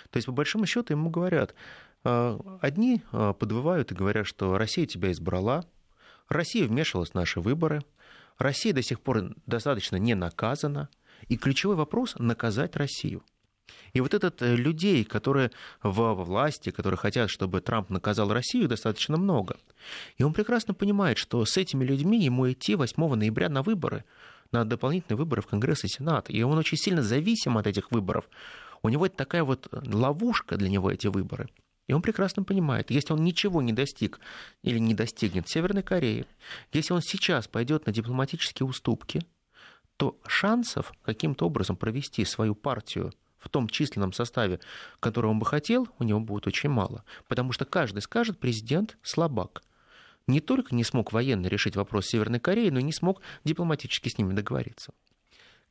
То 0.10 0.18
есть, 0.18 0.26
по 0.26 0.34
большому 0.34 0.66
счету, 0.66 0.92
ему 0.92 1.10
говорят, 1.10 1.56
а, 2.04 2.38
одни 2.60 3.02
а, 3.14 3.32
подвывают 3.32 3.94
и 3.94 3.96
говорят, 3.96 4.28
что 4.28 4.58
Россия 4.58 4.86
тебя 4.86 5.10
избрала, 5.14 5.64
Россия 6.28 6.68
вмешивалась 6.68 7.12
в 7.12 7.16
наши 7.16 7.40
выборы, 7.40 7.82
Россия 8.42 8.74
до 8.74 8.82
сих 8.82 9.02
пор 9.02 9.36
достаточно 9.46 9.98
не 9.98 10.16
наказана, 10.16 10.90
и 11.28 11.38
ключевой 11.38 11.76
вопрос– 11.76 12.16
наказать 12.18 12.76
Россию. 12.76 13.24
И 13.94 14.02
вот 14.02 14.14
этот 14.14 14.42
э, 14.42 14.56
людей, 14.56 15.04
которые 15.04 15.52
во 15.84 16.14
власти, 16.14 16.72
которые 16.72 16.98
хотят, 16.98 17.30
чтобы 17.30 17.62
Трамп 17.62 17.90
наказал 17.90 18.32
Россию, 18.34 18.68
достаточно 18.68 19.18
много. 19.18 19.58
И 20.18 20.24
он 20.24 20.34
прекрасно 20.34 20.74
понимает, 20.74 21.18
что 21.18 21.44
с 21.46 21.58
этими 21.58 21.84
людьми 21.84 22.20
ему 22.24 22.52
идти 22.52 22.76
8 22.76 23.16
ноября 23.16 23.50
на 23.50 23.64
выборы, 23.64 24.04
на 24.52 24.66
дополнительные 24.66 25.18
выборы 25.18 25.42
в 25.42 25.48
Конгресс 25.48 25.84
и 25.84 25.88
Сенат. 25.88 26.30
И 26.30 26.44
он 26.44 26.58
очень 26.58 26.78
сильно 26.78 27.02
зависим 27.02 27.58
от 27.58 27.68
этих 27.68 27.92
выборов. 27.92 28.30
У 28.82 28.90
него 28.90 29.06
это 29.06 29.16
такая 29.16 29.44
вот 29.44 29.68
ловушка 29.72 30.58
для 30.58 30.70
него, 30.70 30.92
эти 30.92 31.08
выборы. 31.08 31.50
И 31.88 31.94
он 31.94 32.02
прекрасно 32.02 32.44
понимает, 32.44 32.92
если 32.92 33.14
он 33.14 33.24
ничего 33.24 33.62
не 33.62 33.74
достиг 33.74 34.20
или 34.62 34.80
не 34.80 34.94
достигнет 34.94 35.50
Северной 35.50 35.84
Корее, 35.84 36.26
если 36.72 36.94
он 36.94 37.02
сейчас 37.02 37.48
пойдет 37.48 37.86
на 37.86 37.92
дипломатические 37.92 38.68
уступки, 38.68 39.26
то 39.98 40.20
шансов 40.26 40.94
каким-то 41.04 41.46
образом 41.46 41.76
провести 41.76 42.24
свою 42.26 42.56
партию 42.56 43.14
в 43.38 43.50
том 43.50 43.68
численном 43.68 44.14
составе, 44.14 44.60
который 45.00 45.28
он 45.28 45.40
бы 45.40 45.46
хотел, 45.46 45.88
у 46.00 46.04
него 46.04 46.20
будет 46.20 46.48
очень 46.48 46.70
мало. 46.70 47.04
Потому 47.28 47.52
что 47.52 47.66
каждый 47.66 48.02
скажет, 48.02 48.40
президент 48.40 48.98
слабак. 49.02 49.64
Не 50.28 50.40
только 50.40 50.76
не 50.76 50.84
смог 50.84 51.12
военно 51.12 51.48
решить 51.48 51.76
вопрос 51.76 52.08
Северной 52.08 52.40
Кореи, 52.40 52.70
но 52.70 52.80
и 52.80 52.84
не 52.84 52.94
смог 52.94 53.22
дипломатически 53.44 54.10
с 54.10 54.18
ними 54.18 54.34
договориться. 54.34 54.94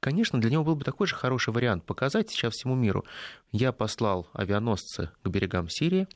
Конечно, 0.00 0.40
для 0.40 0.50
него 0.50 0.64
был 0.64 0.76
бы 0.76 0.84
такой 0.84 1.06
же 1.06 1.14
хороший 1.14 1.52
вариант 1.52 1.84
показать 1.84 2.30
сейчас 2.30 2.54
всему 2.54 2.74
миру. 2.74 3.04
Я 3.52 3.72
послал 3.72 4.28
авианосцы 4.32 5.10
к 5.22 5.28
берегам 5.28 5.68
Сирии, 5.68 6.08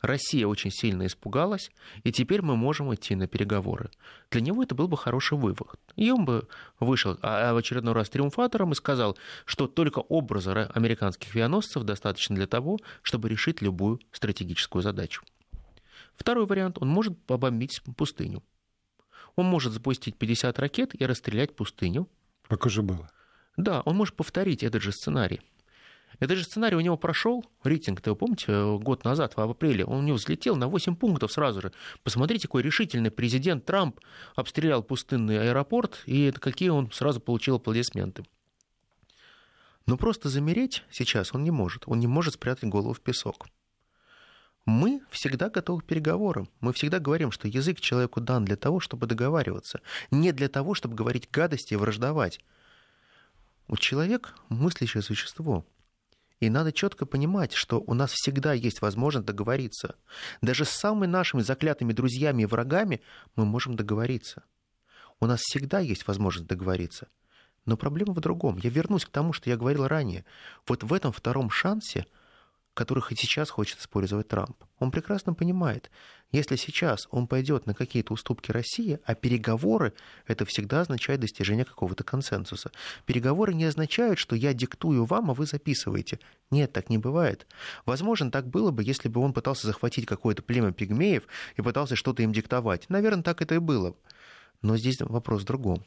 Россия 0.00 0.46
очень 0.46 0.70
сильно 0.70 1.06
испугалась, 1.06 1.70
и 2.04 2.12
теперь 2.12 2.42
мы 2.42 2.56
можем 2.56 2.94
идти 2.94 3.14
на 3.14 3.26
переговоры. 3.26 3.90
Для 4.30 4.40
него 4.40 4.62
это 4.62 4.74
был 4.74 4.88
бы 4.88 4.96
хороший 4.96 5.38
вывод. 5.38 5.80
И 5.96 6.10
он 6.10 6.24
бы 6.24 6.48
вышел 6.78 7.18
а, 7.22 7.50
а 7.50 7.54
в 7.54 7.56
очередной 7.56 7.94
раз 7.94 8.10
триумфатором 8.10 8.72
и 8.72 8.76
сказал, 8.76 9.16
что 9.44 9.66
только 9.66 10.00
образа 10.00 10.70
американских 10.74 11.34
авианосцев 11.34 11.82
достаточно 11.82 12.36
для 12.36 12.46
того, 12.46 12.78
чтобы 13.02 13.28
решить 13.28 13.62
любую 13.62 14.00
стратегическую 14.12 14.82
задачу. 14.82 15.24
Второй 16.14 16.46
вариант, 16.46 16.78
он 16.80 16.88
может 16.88 17.18
побомбить 17.24 17.82
пустыню. 17.96 18.42
Он 19.34 19.46
может 19.46 19.72
запустить 19.72 20.16
50 20.16 20.58
ракет 20.58 20.98
и 20.98 21.04
расстрелять 21.04 21.54
пустыню. 21.54 22.08
Как 22.48 22.64
уже 22.64 22.82
было. 22.82 23.10
Да, 23.56 23.80
он 23.82 23.96
может 23.96 24.14
повторить 24.14 24.62
этот 24.62 24.82
же 24.82 24.92
сценарий. 24.92 25.40
Этот 26.18 26.38
же 26.38 26.44
сценарий 26.44 26.76
у 26.76 26.80
него 26.80 26.96
прошел, 26.96 27.44
рейтинг, 27.62 28.06
вы 28.06 28.16
помните, 28.16 28.78
год 28.78 29.04
назад, 29.04 29.36
в 29.36 29.40
апреле, 29.40 29.84
он 29.84 29.98
у 29.98 30.02
него 30.02 30.16
взлетел 30.16 30.56
на 30.56 30.66
8 30.68 30.96
пунктов 30.96 31.32
сразу 31.32 31.60
же. 31.60 31.72
Посмотрите, 32.02 32.48
какой 32.48 32.62
решительный 32.62 33.10
президент 33.10 33.66
Трамп 33.66 34.00
обстрелял 34.34 34.82
пустынный 34.82 35.50
аэропорт, 35.50 36.02
и 36.06 36.32
какие 36.32 36.70
он 36.70 36.90
сразу 36.90 37.20
получил 37.20 37.56
аплодисменты. 37.56 38.24
Но 39.86 39.96
просто 39.96 40.28
замереть 40.28 40.82
сейчас 40.90 41.34
он 41.34 41.44
не 41.44 41.50
может. 41.50 41.84
Он 41.86 42.00
не 42.00 42.06
может 42.06 42.34
спрятать 42.34 42.68
голову 42.68 42.92
в 42.92 43.00
песок. 43.00 43.46
Мы 44.64 45.00
всегда 45.10 45.48
готовы 45.48 45.82
к 45.82 45.84
переговорам. 45.84 46.48
Мы 46.60 46.72
всегда 46.72 46.98
говорим, 46.98 47.30
что 47.30 47.46
язык 47.46 47.78
человеку 47.80 48.20
дан 48.20 48.44
для 48.44 48.56
того, 48.56 48.80
чтобы 48.80 49.06
договариваться. 49.06 49.80
Не 50.10 50.32
для 50.32 50.48
того, 50.48 50.74
чтобы 50.74 50.96
говорить 50.96 51.30
гадости 51.30 51.74
и 51.74 51.76
враждовать. 51.76 52.40
У 53.68 53.76
человека 53.76 54.30
мыслящее 54.48 55.02
существо. 55.02 55.66
И 56.38 56.50
надо 56.50 56.72
четко 56.72 57.06
понимать, 57.06 57.52
что 57.52 57.82
у 57.86 57.94
нас 57.94 58.12
всегда 58.12 58.52
есть 58.52 58.82
возможность 58.82 59.26
договориться. 59.26 59.96
Даже 60.42 60.64
с 60.64 60.70
самыми 60.70 61.06
нашими 61.06 61.40
заклятыми 61.40 61.92
друзьями 61.92 62.42
и 62.42 62.46
врагами 62.46 63.00
мы 63.34 63.46
можем 63.46 63.74
договориться. 63.74 64.44
У 65.18 65.26
нас 65.26 65.40
всегда 65.40 65.80
есть 65.80 66.06
возможность 66.06 66.46
договориться. 66.46 67.08
Но 67.64 67.76
проблема 67.76 68.12
в 68.12 68.20
другом. 68.20 68.58
Я 68.58 68.70
вернусь 68.70 69.06
к 69.06 69.10
тому, 69.10 69.32
что 69.32 69.48
я 69.50 69.56
говорил 69.56 69.88
ранее. 69.88 70.24
Вот 70.66 70.84
в 70.84 70.92
этом 70.92 71.12
втором 71.12 71.50
шансе– 71.50 72.06
которых 72.76 73.10
и 73.10 73.16
сейчас 73.16 73.50
хочет 73.50 73.80
использовать 73.80 74.28
Трамп. 74.28 74.56
Он 74.78 74.92
прекрасно 74.92 75.34
понимает, 75.34 75.90
если 76.30 76.56
сейчас 76.56 77.08
он 77.10 77.26
пойдет 77.26 77.66
на 77.66 77.74
какие-то 77.74 78.12
уступки 78.12 78.52
России, 78.52 79.00
а 79.04 79.14
переговоры 79.14 79.94
это 80.26 80.44
всегда 80.44 80.82
означает 80.82 81.20
достижение 81.20 81.64
какого-то 81.64 82.04
консенсуса. 82.04 82.70
Переговоры 83.06 83.54
не 83.54 83.64
означают, 83.64 84.18
что 84.18 84.36
я 84.36 84.52
диктую 84.52 85.06
вам, 85.06 85.30
а 85.30 85.34
вы 85.34 85.46
записываете. 85.46 86.20
Нет, 86.50 86.72
так 86.72 86.90
не 86.90 86.98
бывает. 86.98 87.46
Возможно, 87.86 88.30
так 88.30 88.46
было 88.46 88.70
бы, 88.70 88.84
если 88.84 89.08
бы 89.08 89.20
он 89.20 89.32
пытался 89.32 89.66
захватить 89.66 90.06
какое-то 90.06 90.42
племя 90.42 90.72
пигмеев 90.72 91.24
и 91.56 91.62
пытался 91.62 91.96
что-то 91.96 92.22
им 92.22 92.32
диктовать. 92.32 92.88
Наверное, 92.90 93.24
так 93.24 93.40
это 93.40 93.54
и 93.54 93.58
было. 93.58 93.96
Но 94.60 94.76
здесь 94.76 95.00
вопрос 95.00 95.42
в 95.42 95.46
другом. 95.46 95.82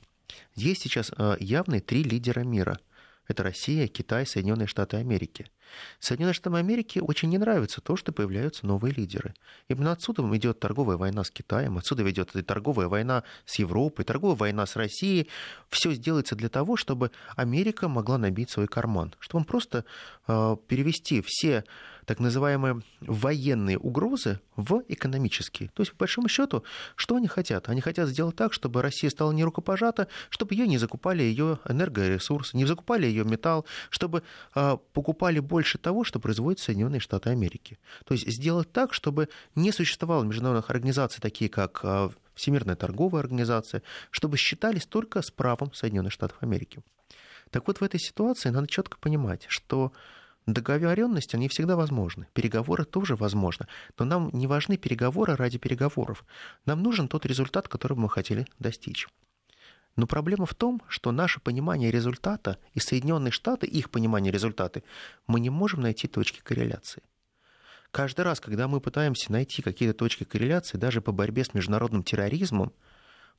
Есть 0.56 0.82
сейчас 0.82 1.12
э, 1.16 1.38
явные 1.40 1.82
три 1.82 2.04
лидера 2.04 2.42
мира. 2.42 2.80
Это 3.28 3.44
Россия, 3.44 3.88
Китай, 3.88 4.26
Соединенные 4.26 4.68
Штаты 4.68 4.98
Америки– 4.98 5.46
Соединенным 6.00 6.34
Штатам 6.34 6.56
Америки 6.56 7.00
очень 7.00 7.30
не 7.30 7.38
нравится 7.38 7.82
то, 7.82 7.96
что 7.96 8.12
появляются 8.12 8.66
новые 8.66 8.94
лидеры. 8.94 9.34
Именно 9.68 9.92
отсюда 9.94 10.24
идет 10.38 10.60
торговая 10.60 10.98
война 10.98 11.24
с 11.24 11.32
Китаем, 11.32 11.78
отсюда 11.78 12.10
идет 12.10 12.36
и 12.36 12.42
торговая 12.42 12.88
война 12.88 13.24
с 13.46 13.56
Европой, 13.56 14.06
торговая 14.06 14.38
война 14.38 14.66
с 14.66 14.76
Россией. 14.76 15.30
Все 15.70 15.92
сделается 15.94 16.36
для 16.36 16.50
того, 16.50 16.76
чтобы 16.76 17.12
Америка 17.36 17.88
могла 17.88 18.18
набить 18.18 18.50
свой 18.50 18.68
карман, 18.68 19.14
чтобы 19.20 19.42
он 19.42 19.46
просто 19.46 19.86
э, 20.28 20.58
перевести 20.68 21.24
все 21.26 21.64
так 22.10 22.20
называемые 22.20 22.82
военные 23.02 23.78
угрозы 23.78 24.40
в 24.56 24.84
экономические. 24.88 25.70
То 25.76 25.84
есть, 25.84 25.92
по 25.92 26.00
большому 26.00 26.28
счету, 26.28 26.64
что 26.96 27.16
они 27.18 27.28
хотят? 27.28 27.70
Они 27.70 27.82
хотят 27.82 28.10
сделать 28.10 28.36
так, 28.36 28.52
чтобы 28.52 28.82
Россия 28.82 29.12
стала 29.12 29.32
не 29.32 29.44
рукопожата, 29.44 30.08
чтобы 30.32 30.56
ее 30.56 30.68
не 30.68 30.80
закупали 30.80 31.22
ее 31.22 31.60
энергоресурсы, 31.70 32.58
не 32.58 32.66
закупали 32.66 33.06
ее 33.06 33.26
металл, 33.26 33.68
чтобы 33.92 34.24
э, 34.56 34.78
покупали 34.92 35.40
больше 35.40 35.59
того, 35.64 36.04
что 36.04 36.20
производят 36.20 36.60
Соединенные 36.60 37.00
Штаты 37.00 37.30
Америки. 37.30 37.78
То 38.06 38.14
есть 38.14 38.28
сделать 38.28 38.72
так, 38.72 38.94
чтобы 38.94 39.30
не 39.56 39.72
существовало 39.72 40.24
международных 40.24 40.70
организаций, 40.70 41.22
такие 41.22 41.50
как 41.50 41.82
э, 41.84 42.10
Всемирная 42.36 42.76
торговая 42.76 43.22
организация, 43.22 43.84
чтобы 44.12 44.38
считались 44.38 44.86
только 44.86 45.22
с 45.22 45.32
правом 45.32 45.74
Соединенных 45.74 46.14
Штатов 46.14 46.38
Америки. 46.42 46.82
Так 47.50 47.68
вот, 47.68 47.80
в 47.80 47.84
этой 47.84 48.00
ситуации 48.00 48.50
надо 48.50 48.68
четко 48.68 48.98
понимать, 48.98 49.46
что 49.50 49.92
Договоренности, 50.54 51.36
они 51.36 51.48
всегда 51.48 51.76
возможны. 51.76 52.28
Переговоры 52.34 52.86
тоже 52.86 53.16
возможны. 53.16 53.68
Но 53.98 54.06
нам 54.06 54.30
не 54.34 54.48
важны 54.48 54.78
переговоры 54.78 55.36
ради 55.36 55.58
переговоров. 55.58 56.26
Нам 56.66 56.82
нужен 56.82 57.08
тот 57.08 57.26
результат, 57.26 57.68
который 57.68 57.98
мы 57.98 58.10
хотели 58.10 58.48
достичь. 58.58 59.08
Но 59.96 60.08
проблема 60.08 60.46
в 60.46 60.56
том, 60.56 60.82
что 60.88 61.12
наше 61.12 61.40
понимание 61.40 61.92
результата 61.92 62.58
и 62.74 62.80
Соединенные 62.80 63.32
Штаты, 63.32 63.68
их 63.68 63.90
понимание 63.90 64.32
результата, 64.32 64.84
мы 65.28 65.40
не 65.40 65.50
можем 65.50 65.82
найти 65.82 66.08
точки 66.08 66.40
корреляции. 66.42 67.04
Каждый 67.92 68.22
раз, 68.22 68.40
когда 68.40 68.68
мы 68.68 68.82
пытаемся 68.82 69.32
найти 69.32 69.62
какие-то 69.62 69.98
точки 69.98 70.24
корреляции, 70.24 70.78
даже 70.78 71.02
по 71.02 71.12
борьбе 71.12 71.44
с 71.44 71.54
международным 71.54 72.04
терроризмом, 72.04 72.72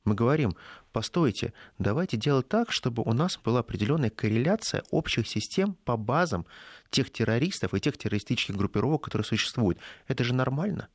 мы 0.03 0.15
говорим, 0.15 0.55
постойте, 0.91 1.53
давайте 1.77 2.17
делать 2.17 2.47
так, 2.47 2.71
чтобы 2.71 3.03
у 3.03 3.13
нас 3.13 3.39
была 3.43 3.59
определенная 3.59 4.09
корреляция 4.09 4.83
общих 4.89 5.27
систем 5.27 5.75
по 5.85 5.95
базам 5.95 6.45
тех 6.89 7.11
террористов 7.11 7.73
и 7.73 7.79
тех 7.79 7.97
террористических 7.97 8.55
группировок, 8.55 9.03
которые 9.03 9.25
существуют. 9.25 9.79
Это 10.07 10.23
же 10.23 10.33
нормально 10.33 10.89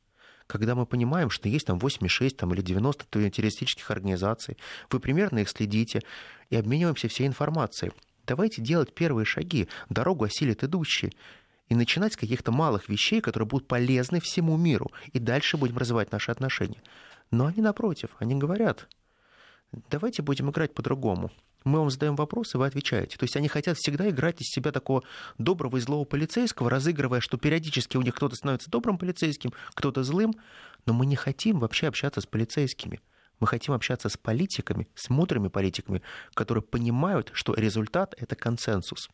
когда 0.47 0.75
мы 0.75 0.85
понимаем, 0.85 1.29
что 1.29 1.49
есть 1.49 1.67
там 1.67 1.77
86 1.77 2.35
там, 2.35 2.53
или 2.53 2.61
90 2.61 3.05
террористических 3.29 3.91
организаций, 3.91 4.57
вы 4.89 4.99
примерно 4.99 5.39
их 5.39 5.49
следите 5.49 6.01
и 6.49 6.55
обмениваемся 6.55 7.07
всей 7.09 7.27
информацией. 7.27 7.91
Давайте 8.25 8.61
делать 8.61 8.93
первые 8.93 9.25
шаги, 9.25 9.67
дорогу 9.89 10.25
осилит 10.25 10.63
идущие, 10.63 11.11
и 11.69 11.75
начинать 11.75 12.13
с 12.13 12.17
каких-то 12.17 12.51
малых 12.51 12.87
вещей, 12.87 13.19
которые 13.19 13.47
будут 13.47 13.67
полезны 13.67 14.21
всему 14.21 14.55
миру, 14.55 14.91
и 15.11 15.19
дальше 15.19 15.57
будем 15.57 15.77
развивать 15.77 16.11
наши 16.11 16.31
отношения. 16.31 16.81
Но 17.29 17.45
они 17.45 17.61
напротив, 17.61 18.11
они 18.19 18.35
говорят, 18.35 18.87
давайте 19.89 20.21
будем 20.21 20.49
играть 20.49 20.73
по-другому. 20.73 21.29
Мы 21.67 21.79
вам 21.79 21.89
задаем 21.89 22.15
вопросы, 22.15 22.57
вы 22.57 22.65
отвечаете. 22.65 23.17
То 23.17 23.25
есть 23.25 23.35
они 23.35 23.47
хотят 23.49 23.77
всегда 23.77 24.09
играть 24.09 24.41
из 24.41 24.47
себя 24.47 24.71
такого 24.71 25.03
доброго 25.37 25.77
и 25.77 25.79
злого 25.81 26.05
полицейского, 26.05 26.69
разыгрывая, 26.69 27.19
что 27.19 27.37
периодически 27.37 27.97
у 27.97 28.01
них 28.01 28.15
кто-то 28.15 28.35
становится 28.35 28.71
добрым 28.71 28.97
полицейским, 28.97 29.51
кто-то 29.73 30.03
злым. 30.03 30.33
Но 30.85 30.93
мы 30.93 31.05
не 31.05 31.17
хотим 31.17 31.59
вообще 31.59 31.87
общаться 31.87 32.21
с 32.21 32.25
полицейскими. 32.25 33.01
Мы 33.39 33.47
хотим 33.47 33.73
общаться 33.73 34.07
с 34.09 34.17
политиками, 34.17 34.87
с 34.95 35.09
мудрыми 35.09 35.49
политиками, 35.49 36.01
которые 36.33 36.63
понимают, 36.63 37.31
что 37.33 37.53
результат— 37.53 38.15
это 38.17 38.35
консенсус. 38.35 39.09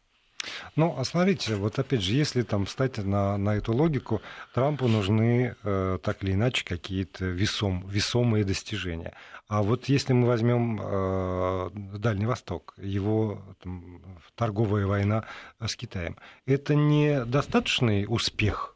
Ну, 0.75 0.95
а 0.97 1.03
смотрите, 1.03 1.56
вот 1.56 1.79
опять 1.79 2.01
же, 2.01 2.13
если 2.13 2.41
там 2.43 2.65
встать 2.65 2.97
на, 2.97 3.38
на 3.38 3.56
эту 3.56 3.73
логику, 3.73 4.21
Трампу 4.53 4.88
нужны 4.88 5.56
э, 5.63 5.99
так 6.01 6.23
или 6.23 6.34
иначе 6.34 6.65
какие-то 6.65 7.25
весом, 7.25 7.86
весомые 7.88 8.43
достижения. 8.43 9.13
А 9.47 9.62
вот 9.62 9.86
если 9.86 10.13
мы 10.13 10.27
возьмем 10.27 10.79
э, 10.82 11.69
Дальний 11.97 12.25
Восток, 12.25 12.73
его 12.77 13.41
там, 13.62 14.01
торговая 14.36 14.86
война 14.88 15.25
с 15.60 15.75
Китаем, 15.75 16.17
это 16.45 16.75
не 16.75 17.23
достаточный 17.25 18.06
успех 18.08 18.72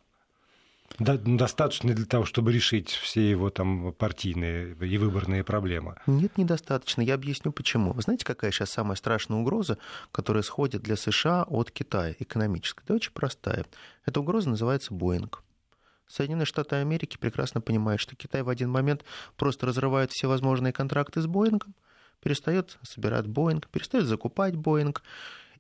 достаточно 1.00 1.94
для 1.94 2.06
того, 2.06 2.26
чтобы 2.26 2.52
решить 2.52 2.90
все 2.90 3.30
его 3.30 3.50
там 3.50 3.94
партийные 3.94 4.74
и 4.74 4.98
выборные 4.98 5.44
проблемы? 5.44 5.96
Нет, 6.08 6.38
недостаточно. 6.38 7.02
Я 7.02 7.16
объясню 7.16 7.52
почему. 7.52 7.94
Вы 7.94 8.02
знаете, 8.02 8.26
какая 8.26 8.52
сейчас 8.52 8.72
самая 8.72 8.96
страшная 8.96 9.38
угроза, 9.38 9.78
которая 10.12 10.44
сходит 10.44 10.82
для 10.82 10.96
США 10.96 11.44
от 11.44 11.72
Китая, 11.72 12.16
экономическая? 12.20 12.84
Это 12.84 12.96
очень 12.96 13.12
простая. 13.12 13.66
Эта 14.06 14.20
угроза 14.20 14.50
называется 14.50 14.94
Боинг. 14.94 15.44
Соединенные 16.08 16.46
Штаты 16.46 16.78
Америки 16.78 17.18
прекрасно 17.18 17.60
понимают, 17.62 18.00
что 18.02 18.16
Китай 18.16 18.42
в 18.42 18.50
один 18.50 18.70
момент 18.70 19.04
просто 19.36 19.66
разрывает 19.66 20.12
все 20.12 20.28
возможные 20.28 20.72
контракты 20.72 21.22
с 21.22 21.28
Боингом, 21.28 21.76
перестает 22.22 22.78
собирать 22.82 23.28
Боинг, 23.28 23.68
перестает 23.68 24.06
закупать 24.06 24.56
Боинг, 24.56 25.04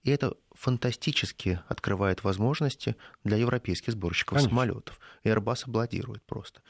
и 0.03 0.11
это 0.11 0.35
фантастически 0.53 1.59
открывает 1.67 2.23
возможности 2.23 2.95
для 3.23 3.37
европейских 3.37 3.93
сборщиков 3.93 4.37
Конечно. 4.37 4.49
самолетов. 4.49 4.99
Airbus 5.23 5.63
аплодирует 5.67 6.23
просто. 6.23 6.61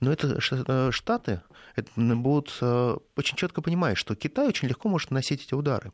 Но 0.00 0.12
это 0.12 0.38
э, 0.68 0.90
Штаты 0.90 1.42
это 1.76 1.90
будут 1.96 2.56
э, 2.60 2.96
очень 3.16 3.36
четко 3.36 3.62
понимать, 3.62 3.96
что 3.98 4.14
Китай 4.14 4.48
очень 4.48 4.68
легко 4.68 4.88
может 4.88 5.10
наносить 5.10 5.44
эти 5.44 5.54
удары. 5.54 5.92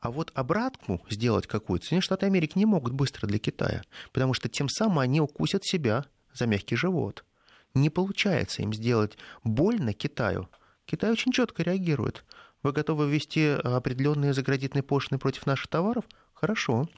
А 0.00 0.10
вот 0.10 0.32
обратку 0.34 1.00
сделать 1.08 1.46
какую-то 1.46 1.86
Соединенные 1.86 2.02
Штаты 2.02 2.26
Америки 2.26 2.58
не 2.58 2.66
могут 2.66 2.92
быстро 2.92 3.26
для 3.26 3.38
Китая, 3.38 3.82
потому 4.12 4.34
что 4.34 4.50
тем 4.50 4.68
самым 4.68 4.98
они 4.98 5.20
укусят 5.20 5.64
себя 5.64 6.04
за 6.34 6.46
мягкий 6.46 6.76
живот. 6.76 7.24
Не 7.72 7.88
получается 7.88 8.62
им 8.62 8.74
сделать 8.74 9.16
больно 9.42 9.94
Китаю. 9.94 10.48
Китай 10.84 11.10
очень 11.10 11.32
четко 11.32 11.62
реагирует. 11.62 12.24
Вы 12.64 12.72
готовы 12.72 13.08
ввести 13.08 13.46
определенные 13.46 14.32
заградительные 14.32 14.82
пошлины 14.82 15.18
против 15.18 15.44
наших 15.46 15.68
товаров? 15.68 16.06
Хорошо. 16.32 16.88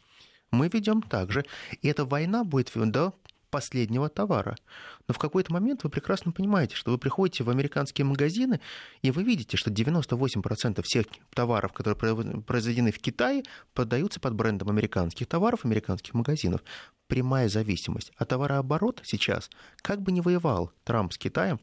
Мы 0.52 0.68
ведем 0.68 1.02
так 1.02 1.32
же. 1.32 1.44
И 1.82 1.88
эта 1.88 2.04
война 2.04 2.44
будет 2.44 2.70
до 2.74 3.12
последнего 3.50 4.08
товара. 4.08 4.54
Но 5.08 5.14
в 5.14 5.18
какой-то 5.18 5.52
момент 5.52 5.82
вы 5.82 5.90
прекрасно 5.90 6.30
понимаете, 6.30 6.76
что 6.76 6.92
вы 6.92 6.98
приходите 6.98 7.42
в 7.42 7.50
американские 7.50 8.04
магазины, 8.04 8.60
и 9.02 9.10
вы 9.10 9.24
видите, 9.24 9.56
что 9.56 9.70
98% 9.70 10.82
всех 10.82 11.06
товаров, 11.34 11.72
которые 11.72 11.96
произведены 12.42 12.92
в 12.92 12.98
Китае, 12.98 13.42
продаются 13.74 14.20
под 14.20 14.34
брендом 14.34 14.68
американских 14.68 15.26
товаров, 15.26 15.64
американских 15.64 16.14
магазинов. 16.14 16.62
Прямая 17.08 17.48
зависимость. 17.48 18.12
А 18.16 18.24
товарооборот 18.24 19.00
сейчас, 19.04 19.50
как 19.78 20.00
бы 20.00 20.12
ни 20.12 20.20
воевал 20.20 20.70
Трамп 20.84 21.12
с 21.12 21.18
Китаем, 21.18 21.58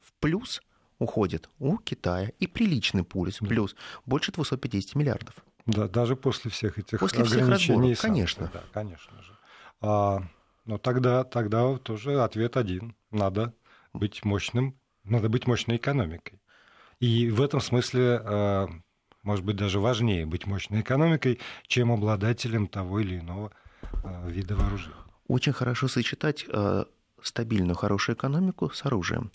в 0.00 0.12
плюс– 0.18 0.60
уходит 0.98 1.48
у 1.58 1.78
Китая 1.78 2.32
и 2.38 2.46
приличный 2.46 3.04
пульс, 3.04 3.38
плюс 3.38 3.74
больше 4.06 4.32
250 4.32 4.94
миллиардов. 4.94 5.34
Да, 5.66 5.88
даже 5.88 6.16
после 6.16 6.50
всех 6.50 6.78
этих 6.78 7.00
после. 7.00 7.24
Всех 7.24 7.48
разборов, 7.48 8.00
конечно. 8.00 8.50
Да, 8.52 8.62
конечно 8.72 9.22
же. 9.22 9.32
А, 9.80 10.22
но 10.66 10.78
тогда, 10.78 11.24
тогда 11.24 11.76
тоже 11.78 12.22
ответ 12.22 12.56
один. 12.56 12.94
Надо 13.10 13.54
быть 13.92 14.24
мощным, 14.24 14.78
надо 15.04 15.28
быть 15.28 15.46
мощной 15.46 15.76
экономикой. 15.76 16.40
И 17.00 17.30
в 17.30 17.40
этом 17.40 17.60
смысле, 17.60 18.20
а, 18.24 18.68
может 19.22 19.44
быть, 19.44 19.56
даже 19.56 19.80
важнее 19.80 20.26
быть 20.26 20.46
мощной 20.46 20.82
экономикой, 20.82 21.40
чем 21.66 21.92
обладателем 21.92 22.66
того 22.66 23.00
или 23.00 23.18
иного 23.18 23.50
а, 23.82 24.28
вида 24.28 24.54
вооружения. 24.54 24.96
Очень 25.28 25.52
хорошо 25.52 25.88
сочетать 25.88 26.44
а, 26.48 26.86
стабильную, 27.22 27.74
хорошую 27.74 28.16
экономику 28.16 28.70
с 28.70 28.84
оружием. 28.84 29.32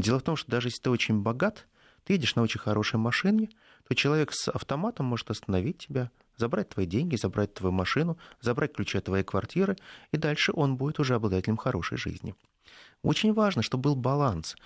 Дело 0.00 0.18
в 0.18 0.22
том, 0.22 0.36
что 0.36 0.50
даже 0.50 0.68
если 0.68 0.80
ты 0.80 0.90
очень 0.90 1.20
богат, 1.20 1.66
ты 2.04 2.14
едешь 2.14 2.34
на 2.34 2.42
очень 2.42 2.60
хорошей 2.60 2.96
машине, 2.98 3.50
то 3.86 3.94
человек 3.94 4.32
с 4.32 4.48
автоматом 4.48 5.06
может 5.06 5.30
остановить 5.30 5.78
тебя, 5.78 6.10
забрать 6.36 6.70
твои 6.70 6.86
деньги, 6.86 7.16
забрать 7.16 7.52
твою 7.52 7.72
машину, 7.72 8.16
забрать 8.40 8.72
ключи 8.72 8.96
от 8.98 9.04
твоей 9.04 9.24
квартиры, 9.24 9.76
и 10.10 10.16
дальше 10.16 10.52
он 10.54 10.76
будет 10.76 10.98
уже 11.00 11.14
обладателем 11.14 11.58
хорошей 11.58 11.98
жизни. 11.98 12.34
Очень 13.02 13.32
важно, 13.32 13.62
чтобы 13.62 13.82
был 13.82 13.96
баланс. 13.96 14.56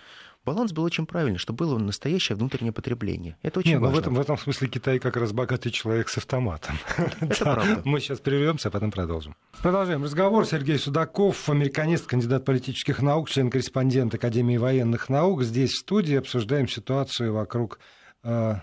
Баланс 0.44 0.72
был 0.72 0.82
очень 0.82 1.06
правильный, 1.06 1.38
чтобы 1.38 1.64
было 1.64 1.78
настоящее 1.78 2.36
внутреннее 2.36 2.72
потребление. 2.72 3.38
Это 3.42 3.60
очень 3.60 3.70
Не, 3.70 3.78
важно. 3.78 3.88
Ну 3.88 3.96
в, 3.96 3.98
этом, 3.98 4.14
в 4.14 4.20
этом 4.20 4.36
смысле 4.36 4.68
Китай 4.68 4.98
как 4.98 5.16
раз 5.16 5.32
богатый 5.32 5.70
человек 5.70 6.10
с 6.10 6.18
автоматом. 6.18 6.76
Это 7.20 7.44
правда. 7.44 7.82
Мы 7.84 8.00
сейчас 8.00 8.20
прервемся, 8.20 8.68
а 8.68 8.70
потом 8.70 8.90
продолжим. 8.90 9.34
Продолжаем 9.62 10.04
разговор. 10.04 10.44
Сергей 10.44 10.78
Судаков, 10.78 11.48
американист, 11.48 12.06
кандидат 12.06 12.44
политических 12.44 13.00
наук, 13.00 13.30
член-корреспондент 13.30 14.14
Академии 14.14 14.58
военных 14.58 15.08
наук. 15.08 15.44
Здесь 15.44 15.70
в 15.70 15.78
студии 15.78 16.16
обсуждаем 16.16 16.68
ситуацию 16.68 17.32
вокруг 17.32 17.78
э, 18.22 18.56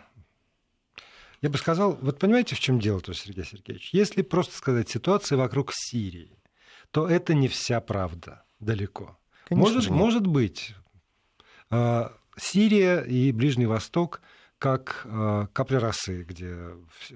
я 1.41 1.49
бы 1.49 1.57
сказал, 1.57 1.97
вот 2.01 2.19
понимаете, 2.19 2.55
в 2.55 2.59
чем 2.59 2.79
дело-то, 2.79 3.15
Сергей 3.15 3.43
Сергеевич? 3.43 3.89
Если 3.93 4.21
просто 4.21 4.55
сказать 4.55 4.89
ситуация 4.89 5.39
вокруг 5.39 5.71
Сирии, 5.73 6.37
то 6.91 7.07
это 7.07 7.33
не 7.33 7.47
вся 7.47 7.81
правда 7.81 8.43
далеко. 8.59 9.17
Конечно 9.51 9.75
может, 9.75 9.89
может 9.89 10.27
быть, 10.27 10.75
а, 11.69 12.13
Сирия 12.37 13.01
и 13.01 13.31
Ближний 13.31 13.65
Восток 13.65 14.21
как 14.57 15.01
э, 15.05 15.47
капля 15.53 15.79
росы, 15.79 16.21
где 16.21 16.55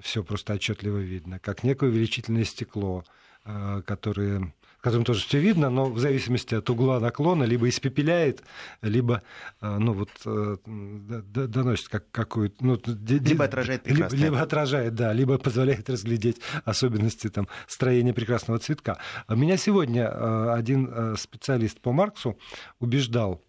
все 0.02 0.24
просто 0.24 0.54
отчетливо 0.54 0.98
видно, 0.98 1.38
как 1.38 1.64
некое 1.64 1.92
увеличительное 1.92 2.44
стекло, 2.44 3.04
э, 3.44 3.84
которое 3.86 4.52
которым 4.86 5.04
тоже 5.04 5.26
все 5.26 5.40
видно, 5.40 5.72
но 5.72 5.86
в 5.86 5.98
зависимости 5.98 6.54
от 6.54 6.70
угла 6.70 7.00
наклона 7.00 7.44
либо 7.44 7.68
испепеляет, 7.68 8.44
либо 8.84 9.24
ну, 9.62 9.94
вот, 9.94 10.10
доносит 10.64 11.88
как, 11.90 12.12
какую-то... 12.12 12.64
Ну, 12.64 12.80
либо 12.86 13.46
отражает 13.46 13.82
прекрасное. 13.82 14.20
Либо, 14.20 14.36
либо 14.36 14.44
отражает, 14.44 14.94
да, 14.94 15.12
либо 15.12 15.40
позволяет 15.40 15.90
разглядеть 15.90 16.40
особенности 16.66 17.30
там, 17.30 17.48
строения 17.68 18.14
прекрасного 18.14 18.60
цветка. 18.60 19.00
Меня 19.28 19.58
сегодня 19.58 20.54
один 20.54 21.18
специалист 21.18 21.82
по 21.82 21.92
Марксу 21.92 22.38
убеждал, 22.80 23.42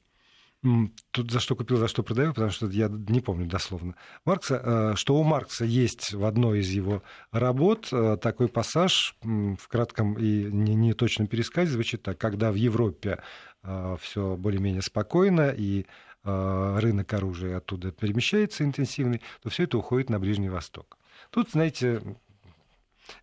Тут 1.11 1.31
за 1.31 1.40
что 1.40 1.55
купил, 1.55 1.76
за 1.76 1.88
что 1.88 2.02
продаю, 2.02 2.33
потому 2.33 2.50
что 2.50 2.66
я 2.66 2.88
не 2.88 3.20
помню 3.20 3.46
дословно. 3.46 3.94
Маркса, 4.24 4.61
э, 4.62 4.96
что 4.96 5.16
у 5.16 5.22
Маркса 5.22 5.64
есть 5.64 6.12
в 6.12 6.24
одной 6.24 6.61
из 6.61 6.70
его 6.70 7.02
работ 7.31 7.88
э, 7.92 8.16
такой 8.20 8.48
пассаж 8.48 9.16
в 9.22 9.68
кратком 9.68 10.14
и 10.14 10.44
не 10.44 10.92
точном 10.94 11.26
пересказе 11.26 11.72
звучит 11.72 12.02
так, 12.02 12.18
когда 12.18 12.50
в 12.50 12.55
Европе 12.55 13.22
э, 13.62 13.96
все 14.00 14.37
более-менее 14.37 14.83
спокойно 14.83 15.55
и 15.57 15.87
рынок 16.24 17.12
оружия 17.12 17.59
оттуда 17.59 17.92
перемещается 17.92 18.64
интенсивный, 18.64 19.22
то 19.44 19.48
все 19.48 19.62
это 19.62 19.79
уходит 19.79 20.11
на 20.11 20.18
Ближний 20.18 20.48
Восток. 20.48 20.98
Тут, 21.31 21.52
знаете, 21.52 22.02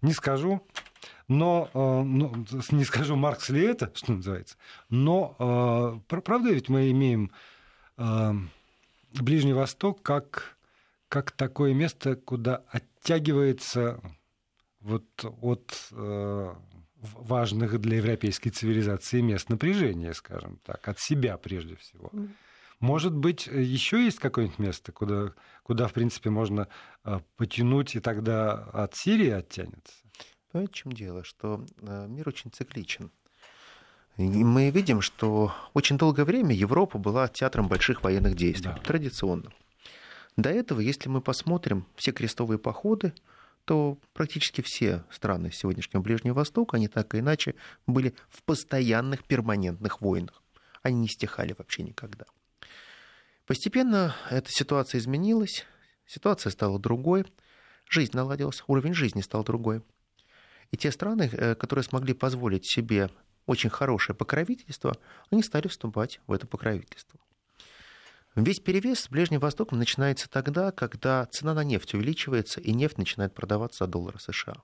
не 0.02 0.14
скажу, 0.14 0.66
но, 1.28 1.70
ну, 1.74 2.34
не 2.72 2.84
скажу, 2.84 3.16
Маркс 3.16 3.50
ли 3.50 3.62
это, 3.62 3.92
что 3.96 4.14
называется, 4.14 4.58
но, 4.90 6.02
правда, 6.08 6.50
ведь 6.50 6.70
мы 6.70 6.92
имеем 6.92 7.32
Ближний 9.14 9.54
Восток 9.54 10.02
как, 10.02 10.58
как 11.08 11.32
такое 11.32 11.74
место, 11.74 12.16
куда 12.16 12.64
оттягивается 12.70 14.02
вот 14.80 15.06
от 15.42 15.90
э, 15.92 16.54
важных 16.98 17.80
для 17.80 17.98
европейской 17.98 18.50
цивилизации 18.50 19.22
мест 19.22 19.50
напряжения, 19.50 20.14
скажем 20.14 20.60
так, 20.66 20.88
от 20.88 21.00
себя 21.00 21.38
прежде 21.38 21.76
всего. 21.76 22.12
Может 22.84 23.16
быть, 23.16 23.48
еще 23.48 24.04
есть 24.04 24.20
какое-нибудь 24.20 24.60
место, 24.60 24.92
куда, 24.92 25.32
куда, 25.64 25.88
в 25.88 25.94
принципе, 25.94 26.30
можно 26.30 26.68
э, 27.06 27.22
потянуть, 27.38 27.96
и 27.96 28.02
тогда 28.02 28.56
от 28.74 28.94
Сирии 28.94 29.30
оттянется? 29.30 29.94
Понимаете, 30.52 30.74
в 30.74 30.76
чем 30.76 30.92
дело? 30.92 31.24
Что 31.24 31.66
э, 31.80 32.08
мир 32.10 32.28
очень 32.28 32.52
цикличен. 32.52 33.10
И 34.18 34.24
мы 34.44 34.70
видим, 34.70 35.00
что 35.00 35.54
очень 35.74 35.98
долгое 35.98 36.26
время 36.26 36.54
Европа 36.54 36.98
была 36.98 37.30
театром 37.30 37.70
больших 37.70 38.04
военных 38.04 38.36
действий, 38.36 38.74
да. 38.76 38.82
традиционно. 38.82 39.54
До 40.36 40.50
этого, 40.50 40.82
если 40.82 41.08
мы 41.08 41.22
посмотрим 41.22 41.86
все 41.96 42.12
крестовые 42.12 42.60
походы, 42.60 43.14
то 43.64 43.98
практически 44.12 44.60
все 44.60 45.06
страны 45.10 45.54
сегодняшнего 45.54 46.02
Ближнего 46.02 46.34
Востока, 46.34 46.76
они 46.76 46.90
так 46.90 47.14
или 47.14 47.22
иначе 47.22 47.56
были 47.88 48.14
в 48.28 48.44
постоянных 48.44 49.24
перманентных 49.24 50.02
войнах. 50.02 50.44
Они 50.82 51.00
не 51.00 51.08
стихали 51.08 51.56
вообще 51.58 51.84
никогда. 51.84 52.26
Постепенно 53.46 54.16
эта 54.30 54.50
ситуация 54.50 55.00
изменилась, 55.00 55.66
ситуация 56.06 56.50
стала 56.50 56.80
другой, 56.80 57.26
жизнь 57.90 58.16
наладилась, 58.16 58.64
уровень 58.68 58.94
жизни 58.94 59.22
стал 59.22 59.44
другой. 59.44 59.84
И 60.72 60.78
те 60.78 60.92
страны, 60.92 61.30
э, 61.32 61.56
которые 61.56 61.84
смогли 61.84 62.14
позволить 62.14 62.66
себе 62.66 63.10
очень 63.46 63.70
хорошее 63.70 64.16
покровительство, 64.16 64.96
они 65.30 65.44
стали 65.44 65.68
вступать 65.68 66.22
в 66.26 66.32
это 66.32 66.48
покровительство. 66.48 67.20
Весь 68.36 68.60
перевес 68.60 69.02
с 69.02 69.10
Ближним 69.10 69.40
Востоком 69.40 69.78
начинается 69.78 70.28
тогда, 70.28 70.72
когда 70.72 71.26
цена 71.28 71.54
на 71.54 71.64
нефть 71.64 71.94
увеличивается, 71.94 72.60
и 72.62 72.74
нефть 72.74 72.98
начинает 72.98 73.36
продаваться 73.36 73.84
за 73.84 73.92
доллары 73.92 74.20
США. 74.20 74.56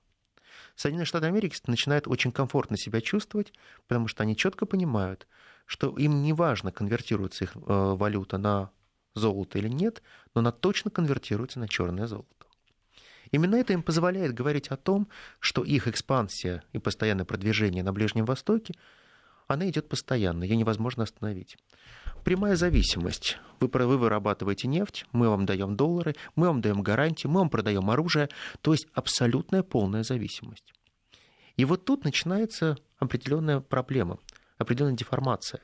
Соединенные 0.76 1.06
Штаты 1.06 1.28
Америки 1.28 1.56
начинают 1.68 2.08
очень 2.08 2.32
комфортно 2.32 2.78
себя 2.78 3.02
чувствовать, 3.02 3.54
потому 3.88 4.08
что 4.08 4.24
они 4.24 4.36
четко 4.36 4.66
понимают, 4.66 5.28
что 5.70 5.96
им 6.00 6.24
не 6.24 6.34
важно, 6.34 6.72
конвертируется 6.72 7.44
их 7.44 7.56
э, 7.56 7.60
валюта 7.60 8.40
на 8.40 8.72
золото 9.14 9.60
или 9.60 9.68
нет, 9.68 10.02
но 10.34 10.40
она 10.40 10.52
точно 10.52 10.90
конвертируется 10.90 11.60
на 11.60 11.68
черное 11.68 12.08
золото. 12.08 12.48
Именно 13.30 13.58
это 13.58 13.74
им 13.74 13.84
позволяет 13.84 14.34
говорить 14.34 14.70
о 14.70 14.78
том, 14.78 15.08
что 15.40 15.64
их 15.64 15.88
экспансия 15.88 16.64
и 16.74 16.80
постоянное 16.80 17.24
продвижение 17.24 17.84
на 17.84 17.94
Ближнем 17.94 18.26
Востоке 18.26 18.74
она 19.46 19.70
идет 19.70 19.88
постоянно, 19.88 20.44
ее 20.44 20.56
невозможно 20.56 21.04
остановить. 21.04 21.56
Прямая 22.24 22.56
зависимость. 22.56 23.38
Вы, 23.60 23.68
вы 23.72 23.98
вырабатываете 24.00 24.68
нефть, 24.68 25.06
мы 25.12 25.30
вам 25.30 25.46
даем 25.46 25.76
доллары, 25.76 26.16
мы 26.36 26.48
вам 26.48 26.62
даем 26.62 26.82
гарантии, 26.82 27.28
мы 27.28 27.42
вам 27.42 27.52
продаем 27.52 27.92
оружие. 27.92 28.30
То 28.62 28.72
есть 28.72 28.88
абсолютная 28.94 29.62
полная 29.62 30.02
зависимость. 30.02 30.74
И 31.58 31.66
вот 31.66 31.86
тут 31.86 32.06
начинается 32.06 32.76
определенная 32.98 33.60
проблема, 33.60 34.18
определенная 34.60 34.96
деформация. 34.96 35.62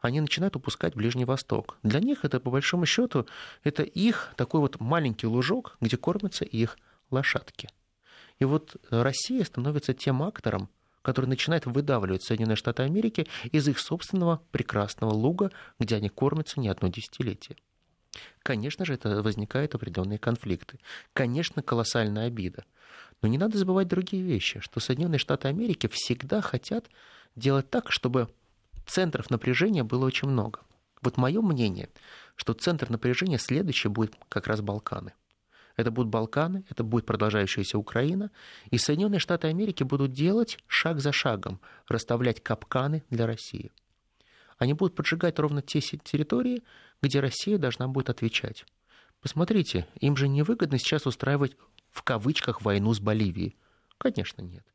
Они 0.00 0.20
начинают 0.20 0.54
упускать 0.54 0.94
Ближний 0.94 1.24
Восток. 1.24 1.76
Для 1.82 1.98
них 1.98 2.24
это, 2.24 2.38
по 2.38 2.50
большому 2.52 2.86
счету, 2.86 3.26
это 3.64 3.82
их 3.82 4.32
такой 4.36 4.60
вот 4.60 4.78
маленький 4.78 5.26
лужок, 5.26 5.76
где 5.80 5.96
кормятся 5.96 6.44
их 6.44 6.78
лошадки. 7.10 7.68
И 8.38 8.44
вот 8.44 8.76
Россия 8.90 9.44
становится 9.44 9.94
тем 9.94 10.22
актором, 10.22 10.68
который 11.02 11.26
начинает 11.26 11.66
выдавливать 11.66 12.22
Соединенные 12.22 12.54
Штаты 12.54 12.84
Америки 12.84 13.26
из 13.50 13.66
их 13.66 13.80
собственного 13.80 14.40
прекрасного 14.52 15.10
луга, 15.10 15.50
где 15.80 15.96
они 15.96 16.08
кормятся 16.08 16.60
не 16.60 16.68
одно 16.68 16.86
десятилетие. 16.88 17.56
Конечно 18.42 18.84
же, 18.84 18.94
это 18.94 19.22
возникают 19.22 19.74
определенные 19.74 20.18
конфликты. 20.18 20.78
Конечно, 21.12 21.62
колоссальная 21.62 22.26
обида. 22.26 22.64
Но 23.20 23.28
не 23.28 23.38
надо 23.38 23.58
забывать 23.58 23.88
другие 23.88 24.22
вещи, 24.22 24.60
что 24.60 24.80
Соединенные 24.80 25.18
Штаты 25.18 25.48
Америки 25.48 25.88
всегда 25.88 26.40
хотят 26.40 26.88
делать 27.38 27.70
так, 27.70 27.90
чтобы 27.90 28.28
центров 28.86 29.30
напряжения 29.30 29.82
было 29.82 30.06
очень 30.06 30.28
много. 30.28 30.60
Вот 31.02 31.16
мое 31.16 31.40
мнение, 31.40 31.90
что 32.36 32.54
центр 32.54 32.90
напряжения 32.90 33.38
следующий 33.38 33.88
будет 33.88 34.14
как 34.28 34.46
раз 34.46 34.60
Балканы– 34.60 35.12
это 35.78 35.92
будут 35.92 36.10
Балканы, 36.10 36.64
это 36.68 36.82
будет 36.82 37.06
продолжающаяся 37.06 37.78
Украина. 37.78 38.32
И 38.70 38.78
Соединенные 38.78 39.20
Штаты 39.20 39.46
Америки 39.46 39.84
будут 39.84 40.12
делать 40.12 40.58
шаг 40.66 40.98
за 40.98 41.12
шагом, 41.12 41.60
расставлять 41.86 42.42
капканы 42.42 43.04
для 43.10 43.26
России. 43.26 43.70
Они 44.58 44.72
будут 44.72 44.96
поджигать 44.96 45.38
ровно 45.38 45.62
те 45.62 45.80
территории, 45.80 46.64
где 47.00 47.20
Россия 47.20 47.58
должна 47.58 47.86
будет 47.86 48.10
отвечать. 48.10 48.64
Посмотрите, 49.20 49.86
им 50.00 50.16
же 50.16 50.26
невыгодно 50.26 50.78
сейчас 50.78 51.06
устраивать 51.06 51.56
в 51.90 52.02
кавычках 52.02 52.62
войну 52.62 52.92
с 52.92 52.98
Боливией. 52.98 53.56
Конечно, 53.98 54.42
нет. 54.42 54.66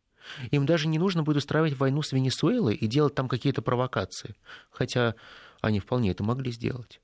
Им 0.52 0.66
даже 0.66 0.88
не 0.88 1.00
нужно 1.00 1.24
будет 1.24 1.38
устраивать 1.38 1.78
войну 1.78 2.02
с 2.02 2.12
Венесуэлой 2.12 2.76
и 2.76 2.88
делать 2.88 3.16
там 3.16 3.28
какие-то 3.28 3.62
провокации. 3.62 4.36
Хотя 4.70 5.16
они 5.62 5.80
вполне 5.80 6.12
это 6.12 6.24
могли 6.24 6.52
сделать. 6.52 7.00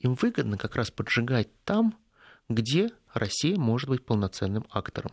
Им 0.00 0.14
выгодно 0.14 0.58
как 0.58 0.76
раз 0.76 0.90
поджигать 0.90 1.48
там, 1.64 1.96
где 2.48 2.90
Россия 3.14 3.56
может 3.56 3.88
быть 3.88 4.04
полноценным 4.04 4.66
актором. 4.70 5.12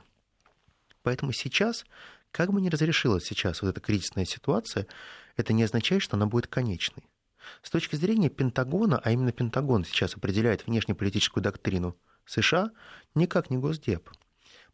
Поэтому 1.03 1.31
сейчас, 1.31 1.85
как 2.31 2.51
бы 2.51 2.61
ни 2.61 2.69
разрешилась 2.69 3.23
сейчас 3.23 3.61
вот 3.61 3.69
эта 3.69 3.81
кризисная 3.81 4.25
ситуация, 4.25 4.87
это 5.37 5.53
не 5.53 5.63
означает, 5.63 6.01
что 6.01 6.17
она 6.17 6.25
будет 6.25 6.47
конечной. 6.47 7.03
С 7.61 7.69
точки 7.69 7.95
зрения 7.95 8.29
Пентагона, 8.29 8.99
а 9.03 9.11
именно 9.11 9.31
Пентагон 9.31 9.85
сейчас 9.85 10.15
определяет 10.15 10.67
внешнеполитическую 10.67 11.43
доктрину 11.43 11.95
США, 12.25 12.71
никак 13.15 13.49
не 13.49 13.57
Госдеп. 13.57 14.09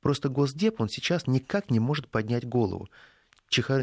Просто 0.06 0.30
Госдеп, 0.30 0.82
он 0.82 0.88
сейчас 0.88 1.26
никак 1.26 1.72
не 1.72 1.80
может 1.80 2.08
поднять 2.08 2.48
голову. 2.48 2.88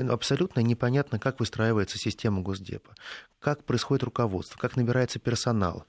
Абсолютно 0.09 0.61
непонятно, 0.61 1.18
как 1.18 1.41
выстраивается 1.41 1.99
система 1.99 2.43
Госдепа, 2.43 2.95
как 3.41 3.64
происходит 3.64 4.05
руководство, 4.05 4.57
как 4.57 4.77
набирается 4.77 5.18
персонал. 5.18 5.85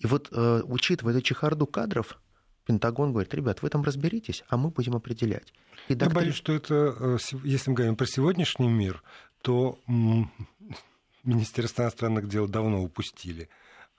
И 0.00 0.08
вот, 0.08 0.30
э, 0.32 0.62
учитывая 0.64 1.12
эту 1.12 1.22
чехарду 1.22 1.68
кадров, 1.68 2.18
Пентагон 2.66 3.12
говорит, 3.12 3.32
ребят, 3.34 3.62
вы 3.62 3.70
там 3.70 3.84
разберитесь, 3.84 4.42
а 4.48 4.56
мы 4.56 4.70
будем 4.70 4.96
определять. 4.96 5.54
И 5.86 5.94
доктри... 5.94 6.12
Я 6.12 6.22
боюсь, 6.22 6.34
что 6.34 6.52
это, 6.54 6.96
э, 6.98 7.18
если 7.44 7.70
мы 7.70 7.76
говорим 7.76 7.94
про 7.94 8.06
сегодняшний 8.06 8.66
мир, 8.66 9.04
то 9.42 9.78
Министерство 11.22 11.82
иностранных 11.82 12.28
дел 12.28 12.48
давно 12.48 12.82
упустили 12.82 13.48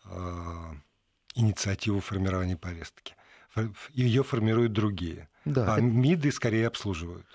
э, 0.03 0.73
инициативу 1.35 2.01
формирования 2.01 2.57
повестки. 2.57 3.15
Ее 3.93 4.23
формируют 4.23 4.73
другие. 4.73 5.29
Да. 5.45 5.73
А 5.75 5.81
МИДы 5.81 6.31
скорее 6.31 6.67
обслуживают. 6.67 7.25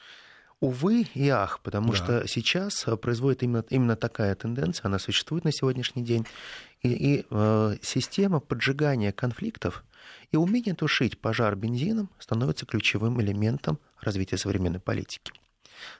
Увы 0.60 1.06
и 1.14 1.28
ах, 1.28 1.60
потому 1.60 1.92
да. 1.92 1.96
что 1.96 2.28
сейчас 2.28 2.86
э, 2.86 2.96
производит 2.96 3.42
именно, 3.42 3.64
именно 3.68 3.96
такая 3.96 4.34
тенденция, 4.34 4.86
она 4.86 4.98
существует 4.98 5.44
на 5.44 5.52
сегодняшний 5.52 6.02
день. 6.02 6.26
И, 6.80 6.88
и 6.88 7.26
э, 7.28 7.76
система 7.82 8.40
поджигания 8.40 9.12
конфликтов 9.12 9.84
и 10.32 10.36
умение 10.36 10.74
тушить 10.74 11.20
пожар 11.20 11.54
бензином 11.56 12.08
становится 12.18 12.66
ключевым 12.66 13.20
элементом 13.20 13.78
развития 14.00 14.38
современной 14.38 14.80
политики. 14.80 15.32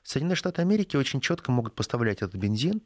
Соединенные 0.02 0.36
Штаты 0.36 0.62
Америки 0.62 0.96
очень 0.96 1.20
четко 1.20 1.52
могут 1.52 1.74
поставлять 1.74 2.22
этот 2.22 2.36
бензин 2.36 2.80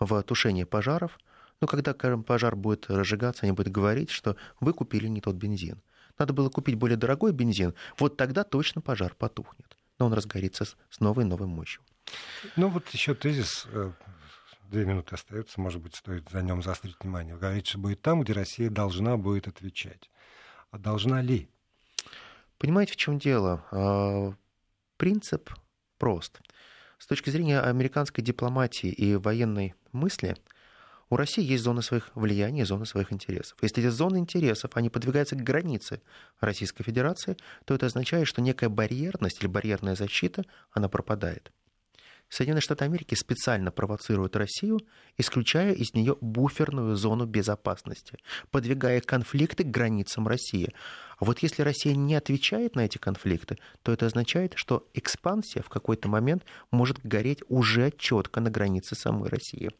в 0.00 0.22
тушение 0.24 0.66
пожаров, 0.66 1.18
но 1.60 1.66
когда 1.66 1.94
пожар 1.94 2.56
будет 2.56 2.90
разжигаться, 2.90 3.44
они 3.44 3.52
будут 3.52 3.72
говорить, 3.72 4.10
что 4.10 4.36
вы 4.60 4.72
купили 4.72 5.06
не 5.06 5.20
тот 5.20 5.36
бензин. 5.36 5.80
Надо 6.18 6.32
было 6.32 6.48
купить 6.48 6.76
более 6.76 6.96
дорогой 6.96 7.32
бензин, 7.32 7.74
вот 7.98 8.16
тогда 8.16 8.44
точно 8.44 8.80
пожар 8.80 9.14
потухнет 9.14 9.76
но 9.98 10.06
он 10.06 10.12
разгорится 10.12 10.64
с 10.64 11.00
новой 11.00 11.24
новой 11.24 11.46
мощью. 11.46 11.82
Ну 12.56 12.68
вот 12.68 12.88
еще 12.90 13.14
тезис, 13.14 13.66
э, 13.70 13.92
две 14.70 14.84
минуты 14.84 15.14
остается, 15.14 15.60
может 15.60 15.80
быть, 15.80 15.94
стоит 15.94 16.28
за 16.30 16.42
нем 16.42 16.62
заострить 16.62 16.96
внимание. 17.00 17.34
Вы 17.34 17.40
говорите, 17.40 17.70
что 17.70 17.78
будет 17.78 18.02
там, 18.02 18.22
где 18.22 18.32
Россия 18.32 18.70
должна 18.70 19.16
будет 19.16 19.48
отвечать. 19.48 20.10
А 20.70 20.78
должна 20.78 21.22
ли? 21.22 21.48
Понимаете, 22.58 22.92
в 22.92 22.96
чем 22.96 23.18
дело? 23.18 23.64
А, 23.70 24.34
принцип 24.96 25.50
прост. 25.98 26.40
С 26.98 27.06
точки 27.06 27.30
зрения 27.30 27.60
американской 27.60 28.22
дипломатии 28.24 28.90
и 28.90 29.16
военной 29.16 29.74
мысли– 29.92 30.36
у 31.14 31.16
России 31.16 31.44
есть 31.44 31.62
зоны 31.62 31.80
своих 31.80 32.10
влияний, 32.16 32.64
зоны 32.64 32.86
своих 32.86 33.12
интересов. 33.12 33.56
Если 33.62 33.84
эти 33.84 33.88
зоны 33.88 34.16
интересов, 34.16 34.72
они 34.74 34.90
подвигаются 34.90 35.36
к 35.36 35.44
границе 35.44 36.02
Российской 36.40 36.82
Федерации, 36.82 37.36
то 37.64 37.72
это 37.72 37.86
означает, 37.86 38.26
что 38.26 38.42
некая 38.42 38.68
барьерность 38.68 39.40
или 39.40 39.46
барьерная 39.46 39.94
защита, 39.94 40.42
она 40.72 40.88
пропадает. 40.88 41.52
Соединенные 42.28 42.62
Штаты 42.62 42.86
Америки 42.86 43.14
специально 43.14 43.70
провоцируют 43.70 44.34
Россию, 44.34 44.80
исключая 45.16 45.72
из 45.72 45.94
нее 45.94 46.16
буферную 46.20 46.96
зону 46.96 47.26
безопасности, 47.26 48.18
подвигая 48.50 49.00
конфликты 49.00 49.62
к 49.62 49.68
границам 49.70 50.26
России. 50.26 50.74
А 51.20 51.26
вот 51.26 51.44
если 51.44 51.62
Россия 51.62 51.94
не 51.94 52.16
отвечает 52.16 52.74
на 52.74 52.86
эти 52.86 52.98
конфликты, 52.98 53.58
то 53.84 53.92
это 53.92 54.06
означает, 54.06 54.54
что 54.56 54.88
экспансия 54.94 55.62
в 55.62 55.68
какой-то 55.68 56.08
момент 56.08 56.44
может 56.72 56.98
гореть 57.06 57.44
уже 57.48 57.92
четко 57.96 58.40
на 58.40 58.50
границе 58.50 58.96
самой 58.96 59.28
России. 59.28 59.70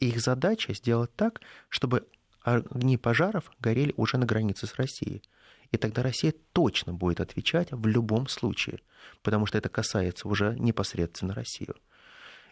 Их 0.00 0.20
задача 0.20 0.74
сделать 0.74 1.14
так, 1.14 1.40
чтобы 1.68 2.06
огни 2.42 2.96
пожаров 2.96 3.52
горели 3.60 3.92
уже 3.96 4.16
на 4.16 4.26
границе 4.26 4.66
с 4.66 4.74
Россией. 4.74 5.22
И 5.70 5.76
тогда 5.76 6.02
Россия 6.02 6.34
точно 6.52 6.92
будет 6.92 7.20
отвечать 7.20 7.68
в 7.70 7.86
любом 7.86 8.26
случае, 8.26 8.80
потому 9.22 9.46
что 9.46 9.58
это 9.58 9.68
касается 9.68 10.26
уже 10.26 10.56
непосредственно 10.58 11.34
Россию. 11.34 11.76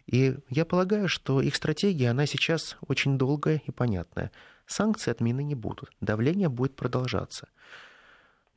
И 0.06 0.36
я 0.48 0.64
полагаю, 0.64 1.08
что 1.08 1.40
их 1.40 1.56
стратегия, 1.56 2.10
она 2.10 2.26
сейчас 2.26 2.76
очень 2.86 3.18
долгая 3.18 3.60
и 3.66 3.70
понятная. 3.70 4.30
Санкции 4.66 5.10
отмены 5.10 5.42
не 5.42 5.54
будут, 5.54 5.90
давление 6.00 6.48
будет 6.48 6.76
продолжаться. 6.76 7.48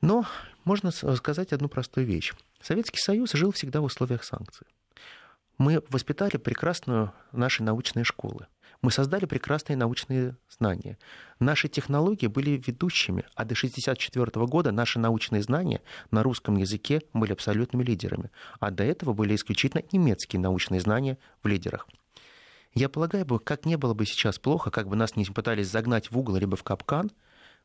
Но 0.02 0.26
можно 0.64 0.92
сказать 0.92 1.54
одну 1.54 1.70
простую 1.70 2.06
вещь. 2.06 2.34
Советский 2.62 3.00
Союз 3.00 3.32
жил 3.34 3.52
всегда 3.52 3.82
в 3.82 3.86
условиях 3.86 4.24
санкций. 4.24 4.68
Мы 5.58 5.84
воспитали 5.90 6.38
прекрасную 6.38 7.14
наши 7.32 7.64
научные 7.64 8.04
школы. 8.04 8.48
Мы 8.82 8.92
создали 8.92 9.26
прекрасные 9.26 9.78
научные 9.78 10.36
знания. 10.50 10.98
Наши 11.40 11.68
технологии 11.68 12.26
были 12.26 12.62
ведущими, 12.66 13.24
а 13.36 13.46
до 13.46 13.54
1964 13.54 14.46
года 14.48 14.72
наши 14.72 14.98
научные 14.98 15.44
знания 15.44 15.82
на 16.10 16.24
русском 16.24 16.58
языке 16.58 17.04
были 17.14 17.32
абсолютными 17.34 17.84
лидерами. 17.84 18.32
А 18.60 18.72
до 18.72 18.84
этого 18.84 19.14
были 19.14 19.36
исключительно 19.36 19.84
немецкие 19.92 20.40
научные 20.40 20.82
знания 20.82 21.20
в 21.44 21.48
лидерах. 21.48 21.88
Я 22.74 22.90
полагаю, 22.90 23.26
как 23.40 23.66
не 23.66 23.76
было 23.76 23.94
бы 23.94 24.06
сейчас 24.06 24.40
плохо, 24.40 24.72
как 24.72 24.88
бы 24.88 24.96
нас 24.96 25.16
не 25.16 25.26
пытались 25.26 25.68
загнать 25.68 26.10
в 26.10 26.18
угол 26.18 26.38
либо 26.38 26.56
в 26.56 26.64
капкан, 26.64 27.12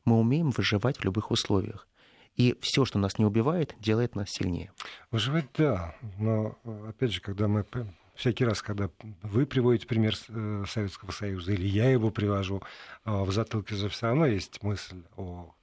мы 0.05 0.19
умеем 0.19 0.51
выживать 0.51 0.99
в 0.99 1.05
любых 1.05 1.31
условиях. 1.31 1.89
И 2.35 2.59
все, 2.61 2.85
что 2.85 2.99
нас 2.99 3.19
не 3.19 3.25
убивает, 3.25 3.75
делает 3.81 4.15
нас 4.15 4.29
сильнее. 4.29 4.71
Выживать, 5.11 5.47
да. 5.57 5.95
Но, 6.19 6.59
опять 6.87 7.13
же, 7.13 7.21
когда 7.23 7.49
мы 7.49 7.65
всякий 8.17 8.45
раз, 8.45 8.63
когда 8.63 8.91
вы 9.23 9.47
приводите 9.47 9.87
пример 9.87 10.15
э, 10.29 10.65
Советского 10.69 11.11
Союза, 11.11 11.53
или 11.53 11.67
я 11.67 11.91
его 11.91 12.11
привожу, 12.11 12.63
э, 13.05 13.11
в 13.11 13.31
затылке 13.33 13.75
же 13.75 13.89
все 13.89 14.07
равно 14.07 14.27
есть 14.27 14.63
мысль 14.63 15.03
о, 15.17 15.55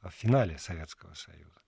о 0.00 0.10
финале 0.10 0.58
Советского 0.58 1.14
Союза. 1.14 1.60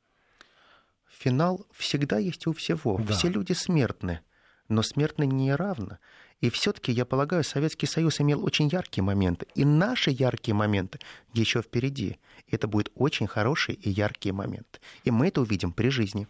Финал 1.09 1.67
всегда 1.73 2.19
есть 2.19 2.47
у 2.47 2.53
всего. 2.53 2.99
Да. 2.99 3.15
Все 3.15 3.29
люди 3.29 3.53
смертны, 3.53 4.21
но 4.69 4.83
смертны 4.83 5.25
не 5.25 5.55
равно. 5.55 5.99
И 6.41 6.51
все-таки, 6.51 6.91
я 6.91 7.05
полагаю, 7.05 7.45
Советский 7.45 7.87
Союз 7.87 8.21
имел 8.21 8.45
очень 8.45 8.69
яркие 8.69 9.05
моменты. 9.05 9.47
И 9.55 9.65
наши 9.65 10.11
яркие 10.11 10.57
моменты 10.57 10.99
еще 11.33 11.63
впереди. 11.63 12.19
Это 12.51 12.67
будут 12.67 12.91
очень 12.97 13.29
хорошие 13.29 13.77
и 13.77 13.89
яркие 13.89 14.33
моменты. 14.33 14.81
И 15.05 15.13
мы 15.13 15.29
это 15.29 15.41
увидим 15.41 15.73
при 15.73 15.89
жизни. 15.89 16.27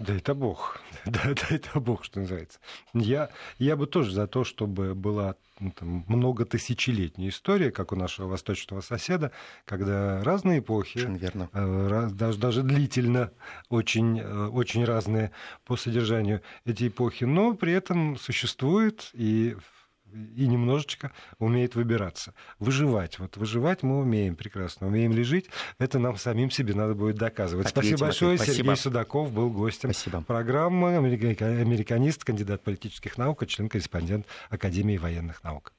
Да 0.00 0.14
это 0.16 0.34
бог. 0.34 0.80
Да, 1.06 1.20
да 1.24 1.46
это 1.48 1.80
бог, 1.80 2.04
что 2.04 2.20
называется. 2.20 2.58
Я, 2.92 3.30
я 3.58 3.74
бы 3.76 3.86
тоже 3.86 4.12
за 4.12 4.26
то, 4.26 4.44
чтобы 4.44 4.94
была 4.94 5.36
ну, 5.58 5.70
там, 5.70 6.04
многотысячелетняя 6.08 7.30
история, 7.30 7.70
как 7.70 7.92
у 7.92 7.96
нашего 7.96 8.28
восточного 8.28 8.82
соседа, 8.82 9.32
когда 9.64 10.22
разные 10.22 10.58
эпохи, 10.58 10.98
верно. 10.98 11.48
Э, 11.54 12.08
даже, 12.12 12.38
даже 12.38 12.62
длительно, 12.62 13.32
очень, 13.70 14.20
э, 14.20 14.46
очень 14.48 14.84
разные 14.84 15.32
по 15.64 15.76
содержанию 15.76 16.42
эти 16.66 16.88
эпохи, 16.88 17.24
но 17.24 17.54
при 17.54 17.72
этом 17.72 18.18
существуют 18.18 19.10
и 19.14 19.56
и 20.36 20.46
немножечко 20.46 21.12
умеет 21.38 21.74
выбираться. 21.74 22.34
Выживать. 22.58 23.18
Вот 23.18 23.36
выживать 23.36 23.82
мы 23.82 24.00
умеем 24.00 24.36
прекрасно. 24.36 24.86
Умеем 24.86 25.12
ли 25.12 25.22
жить, 25.22 25.50
это 25.78 25.98
нам 25.98 26.16
самим 26.16 26.50
себе 26.50 26.74
надо 26.74 26.94
будет 26.94 27.16
доказывать. 27.16 27.66
Ответим, 27.66 27.96
спасибо 27.96 28.06
большое. 28.06 28.34
Ответим. 28.34 28.52
Сергей 28.54 28.64
спасибо. 28.74 28.90
Судаков 28.90 29.32
был 29.32 29.50
гостем 29.50 29.92
спасибо. 29.92 30.22
программы. 30.22 30.96
Американист, 30.96 32.24
кандидат 32.24 32.62
политических 32.62 33.18
наук, 33.18 33.46
член-корреспондент 33.46 34.26
Академии 34.50 34.96
военных 34.96 35.42
наук. 35.42 35.72